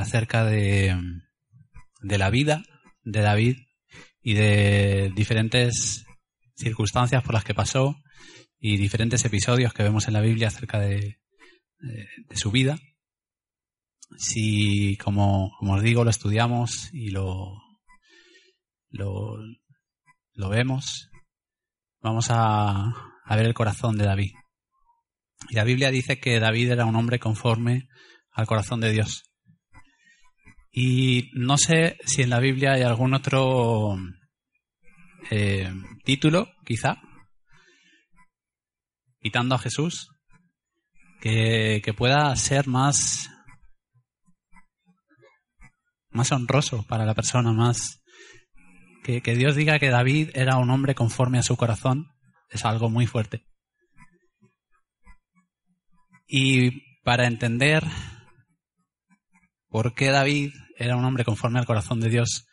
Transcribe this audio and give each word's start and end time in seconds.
acerca 0.00 0.44
de, 0.44 0.96
de 2.02 2.18
la 2.18 2.30
vida 2.30 2.62
de 3.02 3.20
David 3.20 3.56
y 4.22 4.34
de 4.34 5.12
diferentes 5.14 6.04
circunstancias 6.54 7.22
por 7.22 7.34
las 7.34 7.44
que 7.44 7.54
pasó 7.54 7.96
y 8.58 8.76
diferentes 8.76 9.24
episodios 9.24 9.72
que 9.72 9.82
vemos 9.82 10.06
en 10.06 10.14
la 10.14 10.20
Biblia 10.20 10.48
acerca 10.48 10.78
de, 10.78 11.18
de, 11.78 12.36
su 12.36 12.50
vida. 12.50 12.78
Si, 14.18 14.96
como, 14.98 15.52
como, 15.58 15.74
os 15.74 15.82
digo, 15.82 16.04
lo 16.04 16.10
estudiamos 16.10 16.92
y 16.92 17.10
lo, 17.10 17.54
lo, 18.90 19.36
lo 20.34 20.48
vemos, 20.50 21.08
vamos 22.00 22.26
a, 22.30 22.92
a 23.24 23.36
ver 23.36 23.46
el 23.46 23.54
corazón 23.54 23.96
de 23.96 24.04
David. 24.04 24.32
Y 25.48 25.54
la 25.54 25.64
Biblia 25.64 25.90
dice 25.90 26.20
que 26.20 26.38
David 26.38 26.72
era 26.72 26.84
un 26.84 26.96
hombre 26.96 27.18
conforme 27.18 27.88
al 28.32 28.46
corazón 28.46 28.80
de 28.80 28.92
Dios. 28.92 29.29
Y 30.72 31.30
no 31.34 31.56
sé 31.58 31.98
si 32.04 32.22
en 32.22 32.30
la 32.30 32.38
Biblia 32.38 32.72
hay 32.72 32.82
algún 32.82 33.14
otro 33.14 33.96
eh, 35.30 35.72
título, 36.04 36.48
quizá, 36.64 37.00
quitando 39.20 39.56
a 39.56 39.58
Jesús, 39.58 40.08
que, 41.20 41.82
pueda 41.96 42.34
ser 42.36 42.68
más, 42.68 43.30
más 46.10 46.30
honroso 46.32 46.84
para 46.88 47.04
la 47.04 47.14
persona, 47.14 47.52
más 47.52 48.02
que, 49.02 49.22
que 49.22 49.34
Dios 49.34 49.56
diga 49.56 49.78
que 49.78 49.90
David 49.90 50.30
era 50.34 50.56
un 50.56 50.70
hombre 50.70 50.94
conforme 50.94 51.38
a 51.38 51.42
su 51.42 51.56
corazón, 51.56 52.12
es 52.48 52.64
algo 52.64 52.88
muy 52.88 53.06
fuerte. 53.06 53.44
Y 56.26 57.02
para 57.02 57.26
entender 57.26 57.84
por 59.70 59.94
qué 59.94 60.10
David 60.10 60.52
era 60.76 60.96
un 60.96 61.04
hombre 61.04 61.24
conforme 61.24 61.58
al 61.58 61.66
corazón 61.66 62.00
de 62.00 62.10
Dios, 62.10 62.46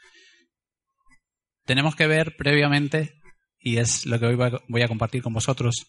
tenemos 1.66 1.96
que 1.96 2.08
ver 2.08 2.36
previamente, 2.38 3.20
y 3.60 3.78
es 3.78 4.06
lo 4.06 4.20
que 4.20 4.28
hoy 4.28 4.36
voy 4.70 4.82
a 4.82 4.88
compartir 4.88 5.22
con 5.22 5.34
vosotros, 5.34 5.88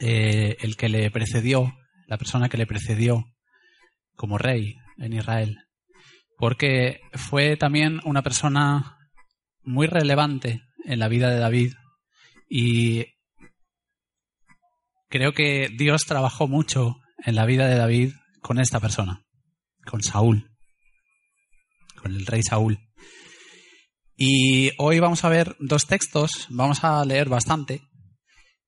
eh, 0.00 0.56
el 0.60 0.76
que 0.76 0.88
le 0.88 1.10
precedió, 1.10 1.72
la 2.06 2.18
persona 2.18 2.48
que 2.48 2.56
le 2.56 2.66
precedió 2.66 3.24
como 4.16 4.38
rey 4.38 4.76
en 4.98 5.12
Israel, 5.12 5.58
porque 6.38 7.00
fue 7.12 7.56
también 7.56 8.00
una 8.04 8.22
persona 8.22 8.98
muy 9.62 9.86
relevante 9.86 10.62
en 10.84 10.98
la 10.98 11.08
vida 11.08 11.30
de 11.30 11.38
David 11.38 11.74
y 12.48 13.06
creo 15.08 15.32
que 15.32 15.68
Dios 15.76 16.02
trabajó 16.06 16.48
mucho 16.48 16.96
en 17.24 17.36
la 17.36 17.46
vida 17.46 17.66
de 17.66 17.76
David 17.76 18.12
con 18.40 18.58
esta 18.58 18.80
persona, 18.80 19.24
con 19.84 20.02
Saúl, 20.02 20.50
con 21.96 22.14
el 22.14 22.26
rey 22.26 22.42
Saúl. 22.42 22.78
Y 24.16 24.70
hoy 24.78 25.00
vamos 25.00 25.24
a 25.24 25.28
ver 25.28 25.56
dos 25.58 25.86
textos, 25.86 26.46
vamos 26.50 26.84
a 26.84 27.04
leer 27.04 27.28
bastante, 27.28 27.82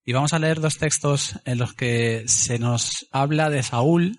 y 0.05 0.13
vamos 0.13 0.33
a 0.33 0.39
leer 0.39 0.61
dos 0.61 0.79
textos 0.79 1.39
en 1.45 1.59
los 1.59 1.75
que 1.75 2.25
se 2.27 2.59
nos 2.59 3.07
habla 3.11 3.51
de 3.51 3.63
Saúl, 3.63 4.17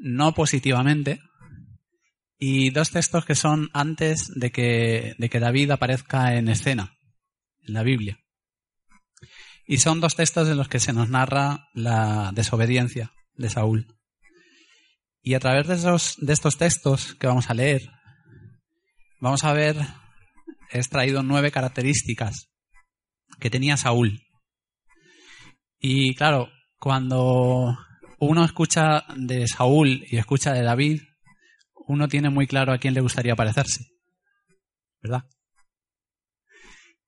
no 0.00 0.34
positivamente, 0.34 1.20
y 2.38 2.70
dos 2.70 2.90
textos 2.90 3.24
que 3.24 3.34
son 3.34 3.68
antes 3.74 4.28
de 4.34 4.50
que, 4.50 5.14
de 5.18 5.28
que 5.28 5.40
David 5.40 5.72
aparezca 5.72 6.36
en 6.36 6.48
escena, 6.48 6.96
en 7.60 7.74
la 7.74 7.82
Biblia. 7.82 8.18
Y 9.66 9.78
son 9.78 10.00
dos 10.00 10.16
textos 10.16 10.48
en 10.48 10.56
los 10.56 10.68
que 10.68 10.80
se 10.80 10.92
nos 10.92 11.10
narra 11.10 11.68
la 11.74 12.32
desobediencia 12.34 13.12
de 13.34 13.50
Saúl. 13.50 13.99
Y 15.22 15.34
a 15.34 15.40
través 15.40 15.66
de, 15.66 15.74
esos, 15.74 16.16
de 16.18 16.32
estos 16.32 16.56
textos 16.56 17.14
que 17.14 17.26
vamos 17.26 17.50
a 17.50 17.54
leer, 17.54 17.90
vamos 19.20 19.44
a 19.44 19.52
ver, 19.52 19.76
he 20.70 20.78
extraído 20.78 21.22
nueve 21.22 21.50
características 21.50 22.48
que 23.38 23.50
tenía 23.50 23.76
Saúl. 23.76 24.22
Y 25.78 26.14
claro, 26.14 26.48
cuando 26.78 27.76
uno 28.18 28.44
escucha 28.44 29.04
de 29.16 29.46
Saúl 29.46 30.04
y 30.10 30.16
escucha 30.16 30.52
de 30.52 30.62
David, 30.62 31.02
uno 31.86 32.08
tiene 32.08 32.30
muy 32.30 32.46
claro 32.46 32.72
a 32.72 32.78
quién 32.78 32.94
le 32.94 33.00
gustaría 33.00 33.36
parecerse. 33.36 33.84
¿Verdad? 35.02 35.24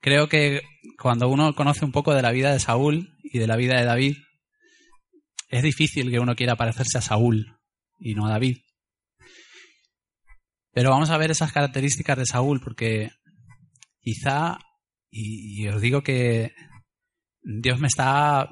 Creo 0.01 0.28
que 0.28 0.62
cuando 1.01 1.28
uno 1.28 1.55
conoce 1.55 1.84
un 1.84 1.93
poco 1.93 2.15
de 2.15 2.22
la 2.22 2.33
vida 2.33 2.53
de 2.53 2.61
Saúl 2.61 3.17
y 3.22 3.39
de 3.39 3.47
la 3.47 3.56
vida 3.56 3.78
de 3.78 3.84
David, 3.84 4.17
es 5.49 5.62
difícil 5.62 6.11
que 6.11 6.19
uno 6.19 6.34
quiera 6.34 6.56
parecerse 6.56 6.99
a 6.99 7.03
Saúl 7.03 7.62
y 8.03 8.15
no 8.15 8.29
David. 8.29 8.59
Pero 10.73 10.91
vamos 10.91 11.11
a 11.11 11.19
ver 11.19 11.31
esas 11.31 11.53
características 11.53 12.19
de 12.19 12.27
Saúl 12.27 12.61
porque 12.61 13.11
quizá, 14.01 14.59
y, 15.11 15.69
os 15.69 15.81
digo 15.81 16.03
que 16.03 16.55
Dios 17.43 17.79
me 17.79 17.87
está 17.87 18.49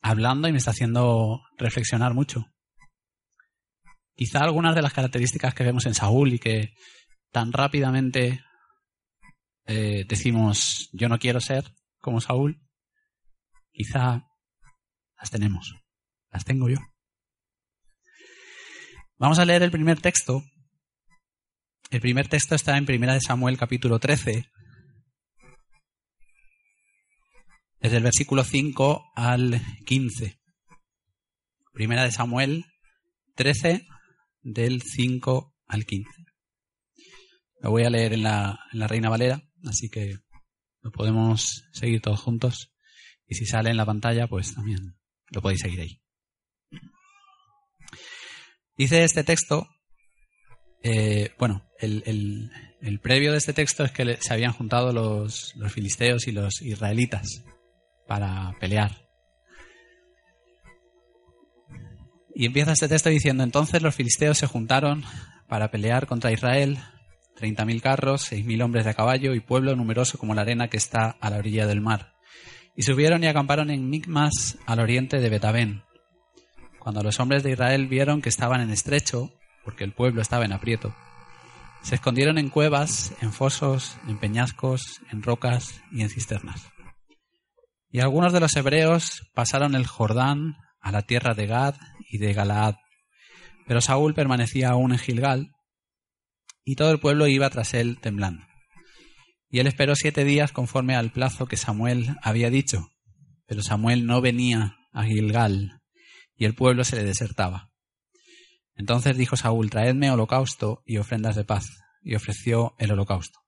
hablando 0.00 0.48
y 0.48 0.52
me 0.52 0.58
está 0.58 0.70
haciendo 0.70 1.42
reflexionar 1.58 2.14
mucho. 2.14 2.46
Quizá 4.14 4.40
algunas 4.40 4.74
de 4.74 4.82
las 4.82 4.92
características 4.92 5.54
que 5.54 5.64
vemos 5.64 5.86
en 5.86 5.94
Saúl 5.94 6.34
y 6.34 6.38
que 6.38 6.74
tan 7.30 7.52
rápidamente 7.52 8.44
eh, 9.66 10.04
decimos 10.08 10.90
yo 10.92 11.08
no 11.08 11.18
quiero 11.18 11.40
ser 11.40 11.64
como 11.98 12.20
Saúl, 12.20 12.60
quizá 13.72 14.26
las 15.16 15.30
tenemos, 15.30 15.74
las 16.30 16.44
tengo 16.44 16.68
yo. 16.68 16.78
Vamos 19.22 19.38
a 19.38 19.44
leer 19.44 19.62
el 19.62 19.70
primer 19.70 20.00
texto. 20.00 20.42
El 21.90 22.00
primer 22.00 22.26
texto 22.26 22.56
está 22.56 22.76
en 22.76 22.84
1 22.90 23.20
Samuel 23.20 23.56
capítulo 23.56 24.00
13, 24.00 24.50
desde 27.78 27.96
el 27.98 28.02
versículo 28.02 28.42
5 28.42 29.12
al 29.14 29.62
15. 29.86 30.40
Primera 31.72 32.02
de 32.02 32.10
Samuel 32.10 32.64
13, 33.36 33.86
del 34.40 34.82
5 34.82 35.54
al 35.68 35.86
15. 35.86 36.10
Lo 37.60 37.70
voy 37.70 37.84
a 37.84 37.90
leer 37.90 38.14
en 38.14 38.24
la, 38.24 38.58
en 38.72 38.80
la 38.80 38.88
Reina 38.88 39.08
Valera 39.08 39.40
así 39.64 39.88
que 39.88 40.16
lo 40.80 40.90
podemos 40.90 41.62
seguir 41.72 42.00
todos 42.00 42.20
juntos. 42.20 42.72
Y 43.28 43.36
si 43.36 43.46
sale 43.46 43.70
en 43.70 43.76
la 43.76 43.86
pantalla, 43.86 44.26
pues 44.26 44.52
también 44.52 44.96
lo 45.30 45.40
podéis 45.40 45.60
seguir 45.60 45.80
ahí. 45.80 46.01
Dice 48.76 49.04
este 49.04 49.22
texto, 49.24 49.68
eh, 50.82 51.30
bueno, 51.38 51.68
el, 51.78 52.50
el, 52.80 53.00
previo 53.00 53.32
de 53.32 53.38
este 53.38 53.52
texto 53.52 53.84
es 53.84 53.92
que 53.92 54.16
se 54.20 54.32
habían 54.32 54.52
juntado 54.52 54.92
los, 54.92 55.54
los 55.56 55.72
filisteos 55.72 56.26
y 56.26 56.32
los 56.32 56.62
israelitas 56.62 57.44
para 58.06 58.52
pelear. 58.58 59.08
Y 62.34 62.46
empieza 62.46 62.72
este 62.72 62.88
texto 62.88 63.10
diciendo, 63.10 63.44
entonces 63.44 63.82
los 63.82 63.94
filisteos 63.94 64.38
se 64.38 64.46
juntaron 64.46 65.04
para 65.48 65.70
pelear 65.70 66.06
contra 66.06 66.32
Israel 66.32 66.78
30.000 67.38 67.80
carros, 67.80 68.32
6.000 68.32 68.64
hombres 68.64 68.84
de 68.84 68.94
caballo 68.94 69.34
y 69.34 69.40
pueblo 69.40 69.76
numeroso 69.76 70.18
como 70.18 70.34
la 70.34 70.42
arena 70.42 70.68
que 70.68 70.76
está 70.76 71.10
a 71.20 71.30
la 71.30 71.38
orilla 71.38 71.66
del 71.66 71.80
mar. 71.80 72.14
Y 72.74 72.82
subieron 72.82 73.22
y 73.22 73.26
acamparon 73.26 73.70
en 73.70 73.90
Micmas 73.90 74.58
al 74.66 74.80
oriente 74.80 75.20
de 75.20 75.28
Betabén. 75.28 75.82
Cuando 76.82 77.04
los 77.04 77.20
hombres 77.20 77.44
de 77.44 77.52
Israel 77.52 77.86
vieron 77.86 78.20
que 78.20 78.28
estaban 78.28 78.60
en 78.60 78.72
estrecho, 78.72 79.30
porque 79.64 79.84
el 79.84 79.92
pueblo 79.92 80.20
estaba 80.20 80.44
en 80.44 80.52
aprieto, 80.52 80.92
se 81.80 81.94
escondieron 81.94 82.38
en 82.38 82.48
cuevas, 82.48 83.14
en 83.20 83.32
fosos, 83.32 83.96
en 84.08 84.18
peñascos, 84.18 85.00
en 85.12 85.22
rocas 85.22 85.80
y 85.92 86.02
en 86.02 86.10
cisternas. 86.10 86.72
Y 87.88 88.00
algunos 88.00 88.32
de 88.32 88.40
los 88.40 88.56
hebreos 88.56 89.30
pasaron 89.32 89.76
el 89.76 89.86
Jordán 89.86 90.56
a 90.80 90.90
la 90.90 91.02
tierra 91.02 91.34
de 91.34 91.46
Gad 91.46 91.76
y 92.10 92.18
de 92.18 92.32
Galaad. 92.32 92.74
Pero 93.68 93.80
Saúl 93.80 94.12
permanecía 94.12 94.70
aún 94.70 94.90
en 94.90 94.98
Gilgal, 94.98 95.52
y 96.64 96.74
todo 96.74 96.90
el 96.90 96.98
pueblo 96.98 97.28
iba 97.28 97.48
tras 97.48 97.74
él 97.74 98.00
temblando. 98.00 98.44
Y 99.48 99.60
él 99.60 99.68
esperó 99.68 99.94
siete 99.94 100.24
días 100.24 100.50
conforme 100.50 100.96
al 100.96 101.12
plazo 101.12 101.46
que 101.46 101.56
Samuel 101.56 102.16
había 102.24 102.50
dicho, 102.50 102.88
pero 103.46 103.62
Samuel 103.62 104.04
no 104.04 104.20
venía 104.20 104.78
a 104.92 105.04
Gilgal, 105.04 105.81
y 106.36 106.44
el 106.44 106.54
pueblo 106.54 106.84
se 106.84 106.96
le 106.96 107.04
desertaba. 107.04 107.70
Entonces 108.74 109.16
dijo 109.16 109.36
Saúl, 109.36 109.70
traedme 109.70 110.10
holocausto 110.10 110.82
y 110.86 110.96
ofrendas 110.96 111.36
de 111.36 111.44
paz, 111.44 111.66
y 112.02 112.14
ofreció 112.14 112.74
el 112.78 112.92
holocausto. 112.92 113.40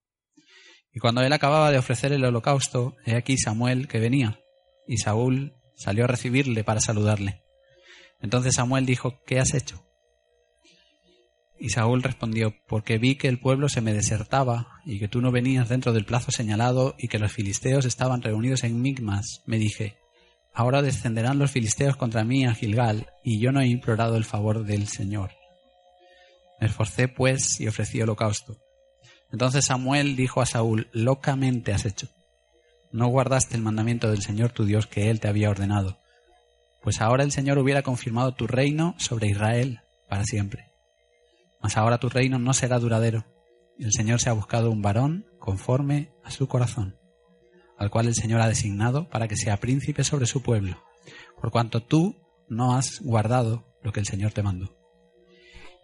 Y 0.92 1.00
cuando 1.00 1.22
él 1.22 1.32
acababa 1.32 1.70
de 1.70 1.78
ofrecer 1.78 2.12
el 2.12 2.24
holocausto, 2.24 2.96
he 3.04 3.16
aquí 3.16 3.36
Samuel 3.36 3.88
que 3.88 3.98
venía, 3.98 4.38
y 4.86 4.98
Saúl 4.98 5.54
salió 5.76 6.04
a 6.04 6.08
recibirle 6.08 6.62
para 6.62 6.80
saludarle. 6.80 7.42
Entonces 8.20 8.54
Samuel 8.54 8.86
dijo, 8.86 9.22
¿qué 9.26 9.40
has 9.40 9.54
hecho? 9.54 9.84
Y 11.58 11.70
Saúl 11.70 12.02
respondió, 12.02 12.54
porque 12.68 12.98
vi 12.98 13.16
que 13.16 13.28
el 13.28 13.40
pueblo 13.40 13.68
se 13.68 13.80
me 13.80 13.92
desertaba 13.92 14.80
y 14.84 14.98
que 14.98 15.08
tú 15.08 15.20
no 15.20 15.32
venías 15.32 15.68
dentro 15.68 15.92
del 15.92 16.04
plazo 16.04 16.30
señalado 16.30 16.94
y 16.98 17.08
que 17.08 17.18
los 17.18 17.32
filisteos 17.32 17.86
estaban 17.86 18.22
reunidos 18.22 18.64
en 18.64 18.80
Migmas, 18.80 19.42
me 19.46 19.58
dije, 19.58 19.98
ahora 20.54 20.80
descenderán 20.80 21.38
los 21.38 21.50
filisteos 21.50 21.96
contra 21.96 22.24
mí 22.24 22.46
a 22.46 22.54
Gilgal 22.54 23.08
y 23.22 23.40
yo 23.40 23.52
no 23.52 23.60
he 23.60 23.66
implorado 23.66 24.16
el 24.16 24.24
favor 24.24 24.64
del 24.64 24.86
Señor. 24.86 25.32
Me 26.60 26.68
esforcé 26.68 27.08
pues 27.08 27.60
y 27.60 27.66
ofrecí 27.66 28.00
holocausto. 28.00 28.56
Entonces 29.32 29.66
Samuel 29.66 30.14
dijo 30.14 30.40
a 30.40 30.46
Saúl, 30.46 30.88
locamente 30.92 31.72
has 31.72 31.84
hecho. 31.84 32.08
No 32.92 33.08
guardaste 33.08 33.56
el 33.56 33.62
mandamiento 33.62 34.08
del 34.08 34.22
Señor 34.22 34.52
tu 34.52 34.64
Dios 34.64 34.86
que 34.86 35.10
él 35.10 35.18
te 35.18 35.26
había 35.26 35.50
ordenado. 35.50 35.98
Pues 36.80 37.00
ahora 37.00 37.24
el 37.24 37.32
Señor 37.32 37.58
hubiera 37.58 37.82
confirmado 37.82 38.32
tu 38.32 38.46
reino 38.46 38.94
sobre 38.98 39.28
Israel 39.28 39.80
para 40.08 40.24
siempre. 40.24 40.70
Mas 41.60 41.76
ahora 41.76 41.98
tu 41.98 42.08
reino 42.08 42.38
no 42.38 42.54
será 42.54 42.78
duradero. 42.78 43.24
El 43.78 43.92
Señor 43.92 44.20
se 44.20 44.30
ha 44.30 44.34
buscado 44.34 44.70
un 44.70 44.82
varón 44.82 45.26
conforme 45.40 46.12
a 46.22 46.30
su 46.30 46.46
corazón, 46.46 46.96
al 47.78 47.90
cual 47.90 48.06
el 48.06 48.14
Señor 48.14 48.40
ha 48.40 48.48
designado 48.48 49.08
para 49.08 49.28
que 49.28 49.36
sea 49.36 49.58
príncipe 49.58 50.04
sobre 50.04 50.26
su 50.26 50.42
pueblo, 50.42 50.82
por 51.40 51.50
cuanto 51.50 51.82
tú 51.82 52.16
no 52.48 52.74
has 52.76 53.00
guardado 53.00 53.64
lo 53.82 53.92
que 53.92 54.00
el 54.00 54.06
Señor 54.06 54.32
te 54.32 54.42
mandó. 54.42 54.76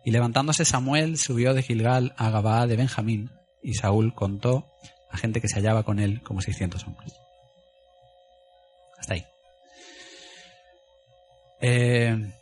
Y 0.04 0.12
levantándose 0.12 0.64
Samuel 0.64 1.18
subió 1.18 1.52
de 1.54 1.62
Gilgal 1.62 2.14
a 2.16 2.30
Gabaa 2.30 2.66
de 2.66 2.76
Benjamín, 2.76 3.30
y 3.62 3.74
Saúl 3.74 4.14
contó 4.14 4.70
a 5.10 5.18
gente 5.18 5.40
que 5.40 5.48
se 5.48 5.56
hallaba 5.56 5.82
con 5.82 5.98
él 5.98 6.22
como 6.22 6.40
seiscientos 6.40 6.86
hombres. 6.86 7.12
Hasta 8.98 9.14
ahí. 9.14 9.26
Eh, 11.60 12.32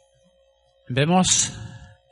vemos 0.89 1.53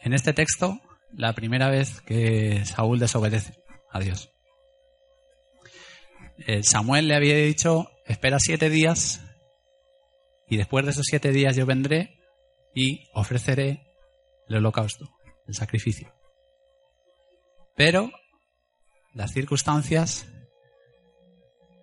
en 0.02 0.12
este 0.12 0.32
texto 0.32 0.80
la 1.12 1.32
primera 1.34 1.68
vez 1.68 2.00
que 2.00 2.64
Saúl 2.64 2.98
desobedece 2.98 3.54
a 3.90 4.00
Dios. 4.00 4.35
Eh, 6.38 6.62
Samuel 6.62 7.08
le 7.08 7.16
había 7.16 7.36
dicho, 7.36 7.90
espera 8.04 8.38
siete 8.38 8.68
días 8.68 9.22
y 10.48 10.56
después 10.56 10.84
de 10.84 10.90
esos 10.90 11.06
siete 11.08 11.32
días 11.32 11.56
yo 11.56 11.66
vendré 11.66 12.20
y 12.74 13.08
ofreceré 13.14 13.86
el 14.48 14.56
holocausto, 14.56 15.08
el 15.46 15.54
sacrificio. 15.54 16.14
Pero 17.74 18.10
las 19.14 19.32
circunstancias 19.32 20.28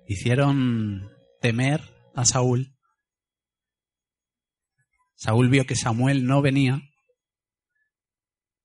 hicieron 0.07 1.11
temer 1.41 1.81
a 2.15 2.25
Saúl. 2.25 2.75
Saúl 5.15 5.49
vio 5.49 5.65
que 5.65 5.75
Samuel 5.75 6.25
no 6.25 6.41
venía 6.41 6.81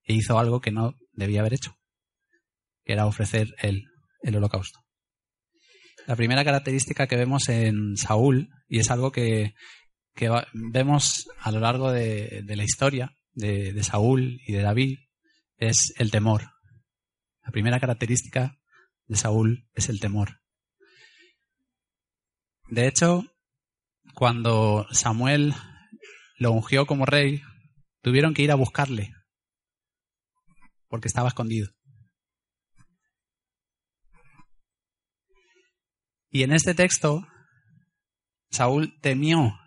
e 0.05 0.15
hizo 0.15 0.39
algo 0.39 0.61
que 0.61 0.71
no 0.71 0.95
debía 1.13 1.41
haber 1.41 1.55
hecho, 1.55 1.77
que 2.85 2.93
era 2.93 3.07
ofrecer 3.07 3.55
el, 3.59 3.85
el 4.23 4.37
holocausto. 4.37 4.81
La 6.09 6.17
primera 6.17 6.43
característica 6.43 7.07
que 7.07 7.19
vemos 7.19 7.51
en 7.51 7.99
Saúl, 7.99 8.49
y 8.67 8.79
es 8.79 8.91
algo 8.91 9.13
que, 9.13 9.55
que 10.15 10.31
vemos 10.55 11.29
a 11.39 11.53
lo 11.53 11.61
largo 11.61 11.93
de, 11.93 12.43
la 12.47 12.65
historia 12.65 13.15
de 13.35 13.83
Saúl 13.83 14.41
y 14.47 14.55
de 14.55 14.63
David, 14.63 15.01
es 15.59 15.93
el 15.99 16.11
temor. 16.11 16.45
La 17.45 17.51
primera 17.51 17.79
característica 17.79 18.59
de 19.07 19.17
Saúl 19.17 19.69
es 19.75 19.91
el 19.91 20.01
temor. 20.01 20.41
De 22.71 22.89
hecho, 22.89 23.25
cuando 24.15 24.87
Samuel 24.91 25.53
lo 26.39 26.53
ungió 26.53 26.87
como 26.87 27.05
rey, 27.05 27.43
tuvieron 28.01 28.33
que 28.33 28.43
ir 28.43 28.51
a 28.51 28.55
buscarle 28.55 29.13
porque 30.89 31.09
estaba 31.09 31.29
escondido. 31.29 31.69
Y 36.31 36.43
en 36.43 36.53
este 36.53 36.75
texto, 36.75 37.27
Saúl 38.51 38.99
temió 39.01 39.59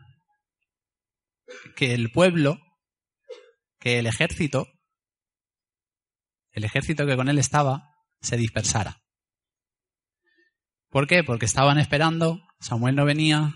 que 1.75 1.93
el 1.93 2.11
pueblo, 2.11 2.59
que 3.79 3.99
el 3.99 4.07
ejército, 4.07 4.67
el 6.51 6.63
ejército 6.63 7.05
que 7.05 7.15
con 7.15 7.29
él 7.29 7.39
estaba, 7.39 7.89
se 8.21 8.37
dispersara. 8.37 9.01
¿Por 10.89 11.07
qué? 11.07 11.23
Porque 11.23 11.45
estaban 11.45 11.77
esperando, 11.77 12.41
Samuel 12.59 12.95
no 12.95 13.05
venía, 13.05 13.55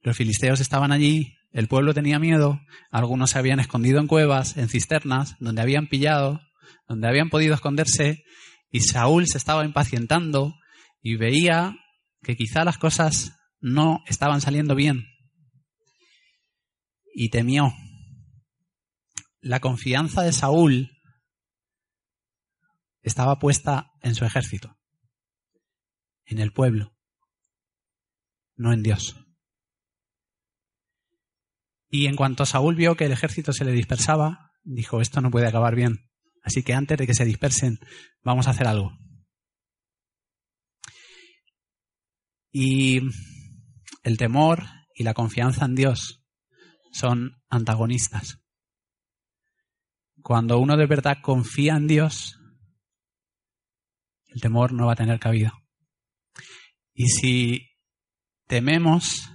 los 0.00 0.16
filisteos 0.16 0.60
estaban 0.60 0.92
allí, 0.92 1.36
el 1.52 1.68
pueblo 1.68 1.94
tenía 1.94 2.18
miedo, 2.18 2.60
algunos 2.90 3.30
se 3.30 3.38
habían 3.38 3.60
escondido 3.60 3.98
en 3.98 4.06
cuevas, 4.06 4.56
en 4.56 4.68
cisternas, 4.68 5.36
donde 5.40 5.62
habían 5.62 5.88
pillado, 5.88 6.40
donde 6.86 7.08
habían 7.08 7.28
podido 7.28 7.54
esconderse, 7.54 8.24
y 8.70 8.80
Saúl 8.80 9.26
se 9.26 9.38
estaba 9.38 9.64
impacientando 9.64 10.54
y 11.02 11.16
veía 11.16 11.76
que 12.26 12.36
quizá 12.36 12.64
las 12.64 12.76
cosas 12.76 13.38
no 13.60 14.02
estaban 14.08 14.40
saliendo 14.40 14.74
bien. 14.74 15.06
Y 17.14 17.30
temió. 17.30 17.72
La 19.40 19.60
confianza 19.60 20.22
de 20.22 20.32
Saúl 20.32 20.90
estaba 23.02 23.38
puesta 23.38 23.92
en 24.02 24.16
su 24.16 24.24
ejército, 24.24 24.76
en 26.24 26.40
el 26.40 26.52
pueblo, 26.52 26.96
no 28.56 28.72
en 28.72 28.82
Dios. 28.82 29.14
Y 31.88 32.06
en 32.06 32.16
cuanto 32.16 32.44
Saúl 32.44 32.74
vio 32.74 32.96
que 32.96 33.04
el 33.04 33.12
ejército 33.12 33.52
se 33.52 33.64
le 33.64 33.70
dispersaba, 33.70 34.50
dijo, 34.64 35.00
esto 35.00 35.20
no 35.20 35.30
puede 35.30 35.46
acabar 35.46 35.76
bien. 35.76 36.10
Así 36.42 36.64
que 36.64 36.74
antes 36.74 36.98
de 36.98 37.06
que 37.06 37.14
se 37.14 37.24
dispersen, 37.24 37.78
vamos 38.24 38.48
a 38.48 38.50
hacer 38.50 38.66
algo. 38.66 38.98
Y 42.58 43.02
el 44.02 44.16
temor 44.16 44.64
y 44.94 45.04
la 45.04 45.12
confianza 45.12 45.66
en 45.66 45.74
Dios 45.74 46.24
son 46.90 47.42
antagonistas. 47.50 48.38
Cuando 50.22 50.58
uno 50.58 50.78
de 50.78 50.86
verdad 50.86 51.18
confía 51.22 51.76
en 51.76 51.86
Dios, 51.86 52.40
el 54.28 54.40
temor 54.40 54.72
no 54.72 54.86
va 54.86 54.94
a 54.94 54.96
tener 54.96 55.20
cabida. 55.20 55.52
Y 56.94 57.08
si 57.08 57.68
tememos, 58.46 59.30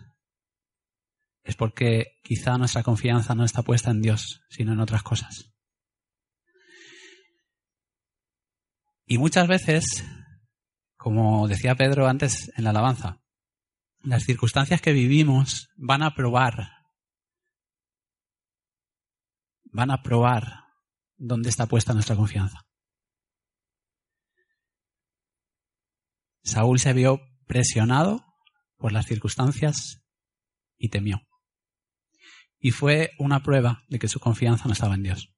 es 1.44 1.56
porque 1.56 2.18
quizá 2.24 2.58
nuestra 2.58 2.82
confianza 2.82 3.36
no 3.36 3.46
está 3.46 3.62
puesta 3.62 3.92
en 3.92 4.02
Dios, 4.02 4.42
sino 4.50 4.74
en 4.74 4.80
otras 4.80 5.04
cosas. 5.04 5.54
Y 9.06 9.20
muchas 9.20 9.48
veces, 9.48 10.04
como 11.02 11.48
decía 11.48 11.74
Pedro 11.74 12.08
antes 12.08 12.52
en 12.56 12.64
la 12.64 12.70
alabanza, 12.70 13.24
las 14.04 14.24
circunstancias 14.24 14.82
que 14.82 14.94
vivimos 14.94 15.68
van 15.76 16.04
a 16.04 16.14
probar, 16.14 16.70
van 19.64 19.90
a 19.90 20.04
probar 20.04 20.66
dónde 21.18 21.50
está 21.50 21.66
puesta 21.66 21.96
nuestra 21.96 22.16
confianza. 22.16 22.68
Saúl 26.44 26.78
se 26.78 26.94
vio 26.94 27.20
presionado 27.48 28.24
por 28.78 28.92
las 28.92 29.08
circunstancias 29.08 30.04
y 30.78 30.90
temió. 30.90 31.20
Y 32.60 32.70
fue 32.70 33.10
una 33.18 33.42
prueba 33.42 33.86
de 33.90 33.98
que 33.98 34.08
su 34.08 34.20
confianza 34.20 34.66
no 34.68 34.74
estaba 34.74 34.94
en 34.94 35.02
Dios. 35.02 35.34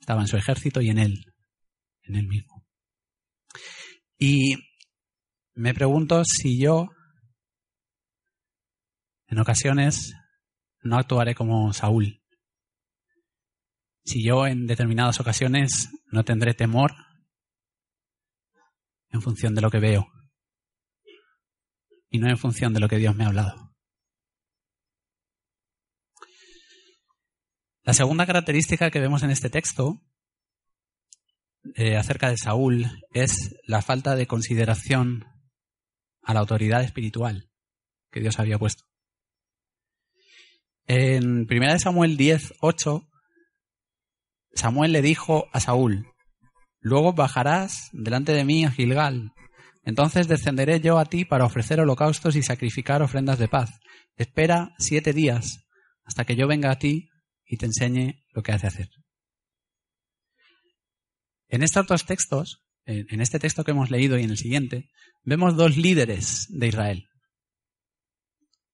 Estaba 0.00 0.22
en 0.22 0.26
su 0.26 0.36
ejército 0.36 0.80
y 0.80 0.90
en 0.90 0.98
él, 0.98 1.32
en 2.02 2.16
él 2.16 2.26
mismo. 2.26 2.66
Y 4.18 4.71
me 5.54 5.74
pregunto 5.74 6.22
si 6.24 6.60
yo 6.60 6.88
en 9.26 9.38
ocasiones 9.38 10.14
no 10.82 10.96
actuaré 10.96 11.34
como 11.34 11.72
Saúl. 11.72 12.22
Si 14.04 14.24
yo 14.24 14.46
en 14.46 14.66
determinadas 14.66 15.20
ocasiones 15.20 15.90
no 16.06 16.24
tendré 16.24 16.54
temor 16.54 16.92
en 19.10 19.22
función 19.22 19.54
de 19.54 19.60
lo 19.60 19.70
que 19.70 19.78
veo 19.78 20.06
y 22.08 22.18
no 22.18 22.28
en 22.28 22.36
función 22.36 22.74
de 22.74 22.80
lo 22.80 22.88
que 22.88 22.98
Dios 22.98 23.14
me 23.14 23.24
ha 23.24 23.28
hablado. 23.28 23.72
La 27.84 27.94
segunda 27.94 28.26
característica 28.26 28.90
que 28.90 29.00
vemos 29.00 29.22
en 29.22 29.30
este 29.30 29.50
texto 29.50 30.02
eh, 31.74 31.96
acerca 31.96 32.28
de 32.28 32.36
Saúl 32.36 32.86
es 33.12 33.56
la 33.66 33.82
falta 33.82 34.14
de 34.14 34.26
consideración 34.26 35.31
a 36.22 36.34
la 36.34 36.40
autoridad 36.40 36.82
espiritual 36.82 37.50
que 38.10 38.20
Dios 38.20 38.38
había 38.38 38.58
puesto. 38.58 38.84
En 40.86 41.46
1 41.50 41.78
Samuel 41.78 42.16
10, 42.16 42.54
8, 42.60 43.08
Samuel 44.54 44.92
le 44.92 45.02
dijo 45.02 45.46
a 45.52 45.60
Saúl, 45.60 46.06
Luego 46.80 47.12
bajarás 47.12 47.90
delante 47.92 48.32
de 48.32 48.44
mí 48.44 48.64
a 48.64 48.70
Gilgal. 48.72 49.32
Entonces 49.84 50.26
descenderé 50.26 50.80
yo 50.80 50.98
a 50.98 51.04
ti 51.04 51.24
para 51.24 51.44
ofrecer 51.44 51.80
holocaustos 51.80 52.34
y 52.34 52.42
sacrificar 52.42 53.02
ofrendas 53.02 53.38
de 53.38 53.48
paz. 53.48 53.70
Espera 54.16 54.74
siete 54.78 55.12
días 55.12 55.64
hasta 56.04 56.24
que 56.24 56.34
yo 56.34 56.48
venga 56.48 56.72
a 56.72 56.78
ti 56.78 57.08
y 57.46 57.56
te 57.56 57.66
enseñe 57.66 58.24
lo 58.32 58.42
que 58.42 58.52
has 58.52 58.62
de 58.62 58.68
hacer. 58.68 58.88
En 61.48 61.62
estos 61.62 61.86
dos 61.86 62.04
textos, 62.04 62.61
en 62.84 63.20
este 63.20 63.38
texto 63.38 63.64
que 63.64 63.70
hemos 63.70 63.90
leído 63.90 64.18
y 64.18 64.24
en 64.24 64.30
el 64.30 64.38
siguiente, 64.38 64.90
vemos 65.22 65.56
dos 65.56 65.76
líderes 65.76 66.46
de 66.48 66.68
Israel. 66.68 67.08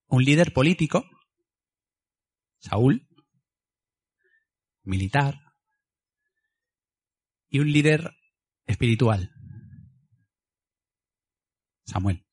Un 0.07 0.25
líder 0.25 0.53
político, 0.53 1.05
Saúl, 2.59 3.07
militar, 4.83 5.39
y 7.51 7.61
un 7.61 7.71
líder 7.73 8.15
espiritual. 8.67 9.33
Samuel. 11.85 12.25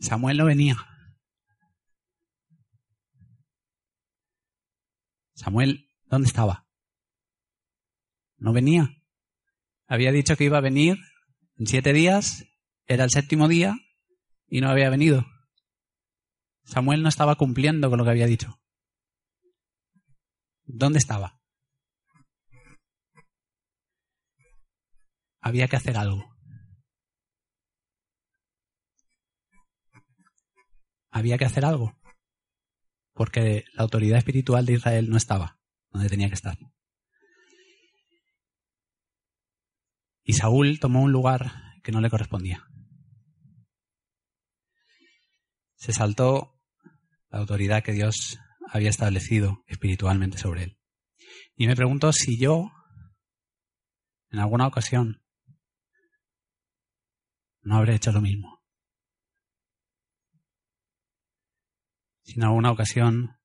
Samuel 0.00 0.36
no 0.36 0.44
venía. 0.44 0.76
Samuel, 5.34 5.90
¿dónde 6.06 6.28
estaba? 6.28 6.65
No 8.38 8.52
venía. 8.52 8.90
Había 9.86 10.12
dicho 10.12 10.36
que 10.36 10.44
iba 10.44 10.58
a 10.58 10.62
venir 10.62 10.98
en 11.56 11.66
siete 11.66 11.92
días, 11.92 12.44
era 12.86 13.04
el 13.04 13.10
séptimo 13.10 13.48
día 13.48 13.74
y 14.46 14.60
no 14.60 14.68
había 14.68 14.90
venido. 14.90 15.24
Samuel 16.64 17.02
no 17.02 17.08
estaba 17.08 17.36
cumpliendo 17.36 17.88
con 17.88 17.98
lo 17.98 18.04
que 18.04 18.10
había 18.10 18.26
dicho. 18.26 18.60
¿Dónde 20.64 20.98
estaba? 20.98 21.40
Había 25.40 25.68
que 25.68 25.76
hacer 25.76 25.96
algo. 25.96 26.36
Había 31.10 31.38
que 31.38 31.44
hacer 31.44 31.64
algo. 31.64 31.96
Porque 33.12 33.64
la 33.74 33.84
autoridad 33.84 34.18
espiritual 34.18 34.66
de 34.66 34.74
Israel 34.74 35.08
no 35.08 35.16
estaba 35.16 35.58
donde 35.90 36.08
tenía 36.10 36.28
que 36.28 36.34
estar. 36.34 36.58
Y 40.28 40.32
Saúl 40.32 40.80
tomó 40.80 41.02
un 41.02 41.12
lugar 41.12 41.52
que 41.84 41.92
no 41.92 42.00
le 42.00 42.10
correspondía. 42.10 42.66
Se 45.76 45.92
saltó 45.92 46.60
la 47.30 47.38
autoridad 47.38 47.84
que 47.84 47.92
Dios 47.92 48.36
había 48.68 48.90
establecido 48.90 49.62
espiritualmente 49.68 50.36
sobre 50.36 50.64
él. 50.64 50.78
Y 51.54 51.68
me 51.68 51.76
pregunto 51.76 52.12
si 52.12 52.40
yo, 52.40 52.72
en 54.30 54.40
alguna 54.40 54.66
ocasión, 54.66 55.22
no 57.62 57.76
habré 57.76 57.94
hecho 57.94 58.10
lo 58.10 58.20
mismo. 58.20 58.64
Si 62.24 62.34
en 62.34 62.46
alguna 62.46 62.72
ocasión 62.72 63.36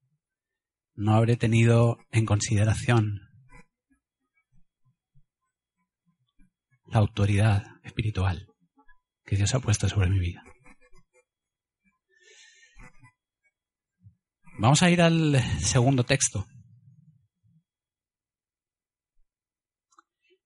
no 0.96 1.14
habré 1.14 1.38
tenido 1.38 2.00
en 2.10 2.26
consideración 2.26 3.31
la 6.92 7.00
autoridad 7.00 7.64
espiritual 7.84 8.48
que 9.26 9.38
Dios 9.38 9.56
ha 9.56 9.60
puesto 9.60 9.88
sobre 9.88 10.10
mi 10.10 10.20
vida. 10.20 10.44
Vamos 14.60 14.84
a 14.84 14.92
ir 14.92 15.02
al 15.02 15.42
segundo 15.62 16.04
texto. 16.04 16.46